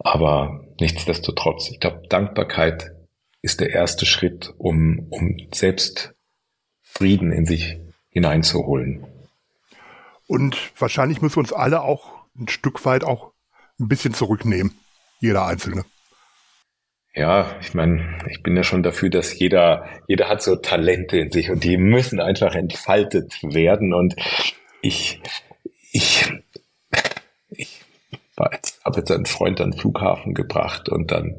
Aber 0.00 0.64
nichtsdestotrotz, 0.80 1.70
ich 1.70 1.78
glaube, 1.78 2.02
Dankbarkeit 2.08 2.90
ist 3.42 3.60
der 3.60 3.70
erste 3.70 4.06
Schritt, 4.06 4.52
um, 4.58 5.06
um 5.10 5.36
selbst 5.54 6.14
Frieden 6.82 7.30
in 7.30 7.46
sich 7.46 7.78
hineinzuholen. 8.10 9.06
Und 10.26 10.72
wahrscheinlich 10.80 11.22
müssen 11.22 11.36
wir 11.36 11.40
uns 11.40 11.52
alle 11.52 11.82
auch 11.82 12.24
ein 12.38 12.48
Stück 12.48 12.84
weit 12.84 13.04
auch 13.04 13.32
ein 13.78 13.88
bisschen 13.88 14.14
zurücknehmen. 14.14 14.76
Jeder 15.20 15.46
Einzelne. 15.46 15.84
Ja, 17.14 17.56
ich 17.62 17.72
meine, 17.72 18.18
ich 18.28 18.42
bin 18.42 18.56
ja 18.56 18.62
schon 18.62 18.82
dafür, 18.82 19.08
dass 19.08 19.38
jeder, 19.38 19.88
jeder 20.06 20.28
hat 20.28 20.42
so 20.42 20.56
Talente 20.56 21.18
in 21.18 21.32
sich 21.32 21.50
und 21.50 21.64
die 21.64 21.78
müssen 21.78 22.20
einfach 22.20 22.54
entfaltet 22.54 23.42
werden. 23.42 23.94
Und 23.94 24.16
ich, 24.82 25.22
ich, 25.92 26.30
habe 28.38 28.98
jetzt 28.98 29.10
einen 29.10 29.26
Freund 29.26 29.60
an 29.60 29.70
den 29.70 29.78
Flughafen 29.78 30.34
gebracht 30.34 30.88
und 30.88 31.10
dann 31.10 31.36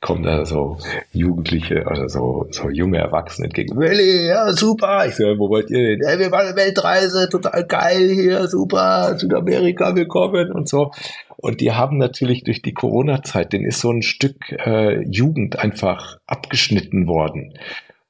kommen 0.00 0.22
da 0.22 0.46
so 0.46 0.78
Jugendliche 1.12 1.84
oder 1.84 2.08
so, 2.08 2.46
so 2.50 2.70
junge 2.70 2.98
Erwachsene 2.98 3.46
entgegen. 3.46 3.78
Willi, 3.78 4.28
ja, 4.28 4.52
super. 4.52 5.06
Ich 5.06 5.16
so, 5.16 5.24
wo 5.38 5.50
wollt 5.50 5.70
ihr 5.70 5.96
denn? 5.96 6.00
Ja, 6.02 6.18
wir 6.18 6.30
waren 6.30 6.46
eine 6.46 6.56
Weltreise, 6.56 7.28
total 7.28 7.66
geil 7.66 8.08
hier, 8.08 8.46
super, 8.48 9.18
Südamerika, 9.18 9.94
willkommen 9.94 10.50
und 10.52 10.68
so. 10.68 10.92
Und 11.36 11.60
die 11.60 11.72
haben 11.72 11.98
natürlich 11.98 12.44
durch 12.44 12.62
die 12.62 12.74
Corona-Zeit, 12.74 13.52
denen 13.52 13.66
ist 13.66 13.80
so 13.80 13.90
ein 13.90 14.02
Stück 14.02 14.52
äh, 14.52 15.02
Jugend 15.04 15.58
einfach 15.58 16.18
abgeschnitten 16.26 17.06
worden. 17.06 17.54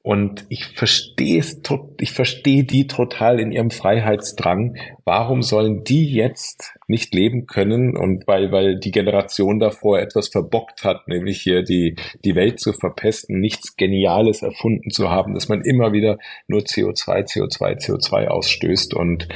Und 0.03 0.45
ich 0.49 0.65
verstehe 0.65 1.39
es, 1.39 1.61
ich 1.99 2.11
verstehe 2.11 2.63
die 2.63 2.87
total 2.87 3.39
in 3.39 3.51
ihrem 3.51 3.69
Freiheitsdrang. 3.69 4.75
Warum 5.05 5.43
sollen 5.43 5.83
die 5.83 6.11
jetzt 6.11 6.73
nicht 6.87 7.13
leben 7.13 7.45
können? 7.45 7.95
Und 7.95 8.25
weil, 8.25 8.51
weil 8.51 8.79
die 8.79 8.89
Generation 8.89 9.59
davor 9.59 9.99
etwas 9.99 10.29
verbockt 10.29 10.83
hat, 10.83 11.07
nämlich 11.07 11.41
hier 11.41 11.61
die, 11.61 11.97
die 12.25 12.33
Welt 12.33 12.59
zu 12.59 12.73
verpesten, 12.73 13.39
nichts 13.39 13.75
Geniales 13.75 14.41
erfunden 14.41 14.89
zu 14.89 15.11
haben, 15.11 15.35
dass 15.35 15.49
man 15.49 15.61
immer 15.61 15.93
wieder 15.93 16.17
nur 16.47 16.61
CO2, 16.61 17.27
CO2, 17.27 17.77
CO2 17.79 18.27
ausstößt. 18.27 18.95
Und 18.95 19.27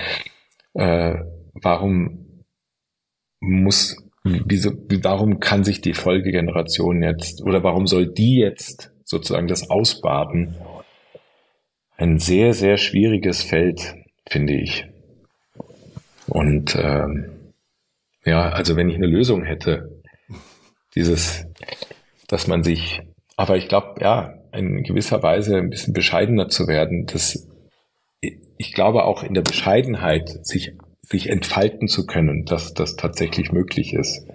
äh, 0.74 1.14
warum 1.54 2.44
muss, 3.40 3.98
wieso, 4.24 4.72
warum 5.04 5.40
kann 5.40 5.64
sich 5.64 5.82
die 5.82 5.94
Folgegeneration 5.94 7.04
jetzt, 7.04 7.44
oder 7.44 7.64
warum 7.64 7.86
soll 7.86 8.12
die 8.12 8.38
jetzt 8.38 8.95
sozusagen 9.06 9.48
das 9.48 9.70
Ausbaden 9.70 10.56
ein 11.98 12.20
sehr, 12.20 12.54
sehr 12.54 12.78
schwieriges 12.78 13.44
Feld, 13.44 13.96
finde 14.28 14.54
ich. 14.54 14.86
Und 16.28 16.76
ähm, 16.76 17.30
ja, 18.26 18.50
also 18.50 18.76
wenn 18.76 18.90
ich 18.90 18.96
eine 18.96 19.08
Lösung 19.08 19.44
hätte, 19.44 20.02
dieses, 20.96 21.46
dass 22.28 22.48
man 22.48 22.64
sich, 22.64 23.02
aber 23.38 23.56
ich 23.56 23.68
glaube, 23.68 24.02
ja, 24.02 24.34
in 24.52 24.84
gewisser 24.84 25.22
Weise 25.22 25.58
ein 25.58 25.70
bisschen 25.70 25.94
bescheidener 25.94 26.50
zu 26.50 26.68
werden, 26.68 27.06
dass 27.06 27.48
ich 28.58 28.74
glaube 28.74 29.04
auch 29.04 29.24
in 29.24 29.34
der 29.34 29.42
Bescheidenheit 29.42 30.46
sich, 30.46 30.74
sich 31.02 31.30
entfalten 31.30 31.88
zu 31.88 32.06
können, 32.06 32.46
dass 32.46 32.74
das 32.74 32.96
tatsächlich 32.96 33.52
möglich 33.52 33.94
ist. 33.94 34.26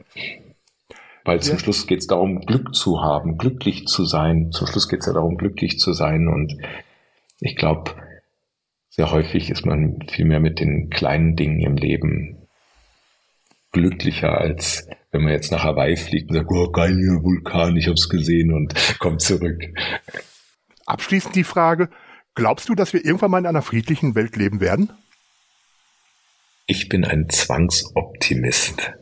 Weil 1.24 1.36
ja. 1.36 1.42
zum 1.42 1.58
Schluss 1.58 1.86
geht 1.86 2.00
es 2.00 2.06
darum, 2.06 2.40
Glück 2.40 2.74
zu 2.74 3.02
haben, 3.02 3.36
glücklich 3.36 3.86
zu 3.86 4.04
sein. 4.04 4.50
Zum 4.52 4.66
Schluss 4.66 4.88
geht 4.88 5.00
es 5.00 5.06
ja 5.06 5.12
darum, 5.12 5.36
glücklich 5.36 5.78
zu 5.78 5.92
sein. 5.92 6.28
Und 6.28 6.56
ich 7.40 7.56
glaube, 7.56 7.92
sehr 8.88 9.10
häufig 9.10 9.50
ist 9.50 9.66
man 9.66 9.98
viel 10.10 10.24
mehr 10.24 10.40
mit 10.40 10.60
den 10.60 10.90
kleinen 10.90 11.36
Dingen 11.36 11.60
im 11.60 11.76
Leben 11.76 12.48
glücklicher, 13.72 14.36
als 14.36 14.88
wenn 15.12 15.22
man 15.22 15.32
jetzt 15.32 15.52
nach 15.52 15.64
Hawaii 15.64 15.96
fliegt 15.96 16.30
und 16.30 16.36
sagt, 16.36 16.50
oh 16.50 16.70
geil, 16.70 16.96
hier 16.96 17.22
Vulkan, 17.22 17.76
ich 17.76 17.88
hab's 17.88 18.08
gesehen 18.08 18.52
und 18.52 18.74
kommt 18.98 19.22
zurück. 19.22 19.62
Abschließend 20.86 21.36
die 21.36 21.44
Frage, 21.44 21.88
glaubst 22.34 22.68
du, 22.68 22.74
dass 22.74 22.92
wir 22.92 23.04
irgendwann 23.04 23.30
mal 23.30 23.38
in 23.38 23.46
einer 23.46 23.62
friedlichen 23.62 24.14
Welt 24.14 24.36
leben 24.36 24.60
werden? 24.60 24.92
Ich 26.66 26.88
bin 26.88 27.04
ein 27.04 27.28
Zwangsoptimist. 27.28 28.92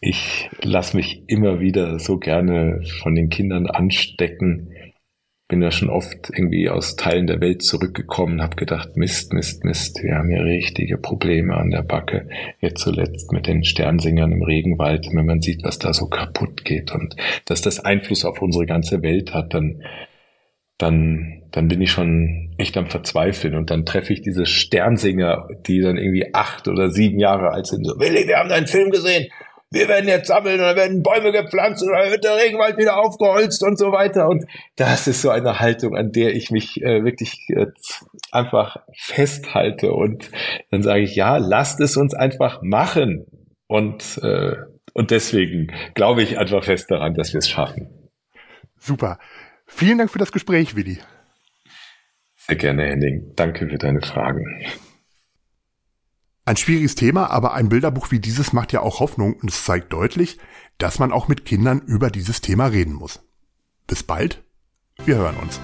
Ich 0.00 0.48
lasse 0.62 0.96
mich 0.96 1.24
immer 1.26 1.60
wieder 1.60 1.98
so 1.98 2.18
gerne 2.18 2.82
von 3.02 3.14
den 3.16 3.30
Kindern 3.30 3.66
anstecken. 3.66 4.72
Bin 5.48 5.62
ja 5.62 5.70
schon 5.70 5.90
oft 5.90 6.30
irgendwie 6.30 6.68
aus 6.68 6.94
Teilen 6.94 7.26
der 7.26 7.40
Welt 7.40 7.62
zurückgekommen, 7.62 8.42
habe 8.42 8.54
gedacht, 8.54 8.96
Mist, 8.96 9.32
Mist, 9.32 9.64
Mist, 9.64 10.00
wir 10.02 10.14
haben 10.14 10.28
hier 10.28 10.44
richtige 10.44 10.98
Probleme 10.98 11.56
an 11.56 11.70
der 11.70 11.82
Backe. 11.82 12.28
Jetzt 12.60 12.82
zuletzt 12.82 13.32
mit 13.32 13.46
den 13.46 13.64
Sternsingern 13.64 14.30
im 14.30 14.42
Regenwald, 14.42 15.08
wenn 15.12 15.26
man 15.26 15.40
sieht, 15.40 15.64
was 15.64 15.78
da 15.78 15.92
so 15.92 16.06
kaputt 16.06 16.64
geht 16.64 16.92
und 16.92 17.16
dass 17.46 17.62
das 17.62 17.80
Einfluss 17.80 18.24
auf 18.24 18.40
unsere 18.40 18.66
ganze 18.66 19.02
Welt 19.02 19.34
hat, 19.34 19.54
dann 19.54 19.82
dann, 20.80 21.42
dann 21.50 21.66
bin 21.66 21.82
ich 21.82 21.90
schon 21.90 22.54
echt 22.56 22.76
am 22.76 22.86
Verzweifeln 22.86 23.56
und 23.56 23.70
dann 23.70 23.84
treffe 23.84 24.12
ich 24.12 24.22
diese 24.22 24.46
Sternsinger, 24.46 25.48
die 25.66 25.80
dann 25.80 25.96
irgendwie 25.96 26.32
acht 26.32 26.68
oder 26.68 26.88
sieben 26.90 27.18
Jahre 27.18 27.50
alt 27.50 27.66
sind. 27.66 27.84
So, 27.84 27.98
Willi, 27.98 28.28
wir 28.28 28.36
haben 28.36 28.48
deinen 28.48 28.68
Film 28.68 28.92
gesehen 28.92 29.26
wir 29.70 29.88
werden 29.88 30.08
jetzt 30.08 30.28
sammeln 30.28 30.60
und 30.60 30.66
dann 30.66 30.76
werden 30.76 31.02
Bäume 31.02 31.30
gepflanzt 31.30 31.82
und 31.82 31.92
dann 31.92 32.10
wird 32.10 32.24
der 32.24 32.36
Regenwald 32.36 32.78
wieder 32.78 32.98
aufgeholzt 32.98 33.62
und 33.62 33.78
so 33.78 33.92
weiter. 33.92 34.28
Und 34.28 34.46
das 34.76 35.06
ist 35.06 35.20
so 35.20 35.30
eine 35.30 35.60
Haltung, 35.60 35.96
an 35.96 36.12
der 36.12 36.34
ich 36.34 36.50
mich 36.50 36.82
äh, 36.82 37.04
wirklich 37.04 37.46
äh, 37.50 37.66
einfach 38.32 38.78
festhalte. 38.96 39.92
Und 39.92 40.30
dann 40.70 40.82
sage 40.82 41.02
ich, 41.02 41.14
ja, 41.14 41.36
lasst 41.36 41.80
es 41.80 41.96
uns 41.96 42.14
einfach 42.14 42.62
machen. 42.62 43.26
Und, 43.66 44.18
äh, 44.22 44.56
und 44.94 45.10
deswegen 45.10 45.72
glaube 45.94 46.22
ich 46.22 46.38
einfach 46.38 46.64
fest 46.64 46.90
daran, 46.90 47.14
dass 47.14 47.34
wir 47.34 47.38
es 47.38 47.48
schaffen. 47.48 47.88
Super. 48.78 49.18
Vielen 49.66 49.98
Dank 49.98 50.10
für 50.10 50.18
das 50.18 50.32
Gespräch, 50.32 50.76
Willi. 50.76 50.98
Sehr 52.36 52.56
gerne, 52.56 52.86
Henning. 52.86 53.32
Danke 53.36 53.68
für 53.68 53.76
deine 53.76 54.00
Fragen. 54.00 54.46
Ein 56.48 56.56
schwieriges 56.56 56.94
Thema, 56.94 57.30
aber 57.30 57.52
ein 57.52 57.68
Bilderbuch 57.68 58.10
wie 58.10 58.20
dieses 58.20 58.54
macht 58.54 58.72
ja 58.72 58.80
auch 58.80 59.00
Hoffnung 59.00 59.34
und 59.34 59.50
es 59.50 59.64
zeigt 59.64 59.92
deutlich, 59.92 60.38
dass 60.78 60.98
man 60.98 61.12
auch 61.12 61.28
mit 61.28 61.44
Kindern 61.44 61.82
über 61.82 62.08
dieses 62.08 62.40
Thema 62.40 62.68
reden 62.68 62.94
muss. 62.94 63.20
Bis 63.86 64.02
bald, 64.02 64.42
wir 65.04 65.16
hören 65.16 65.36
uns. 65.36 65.60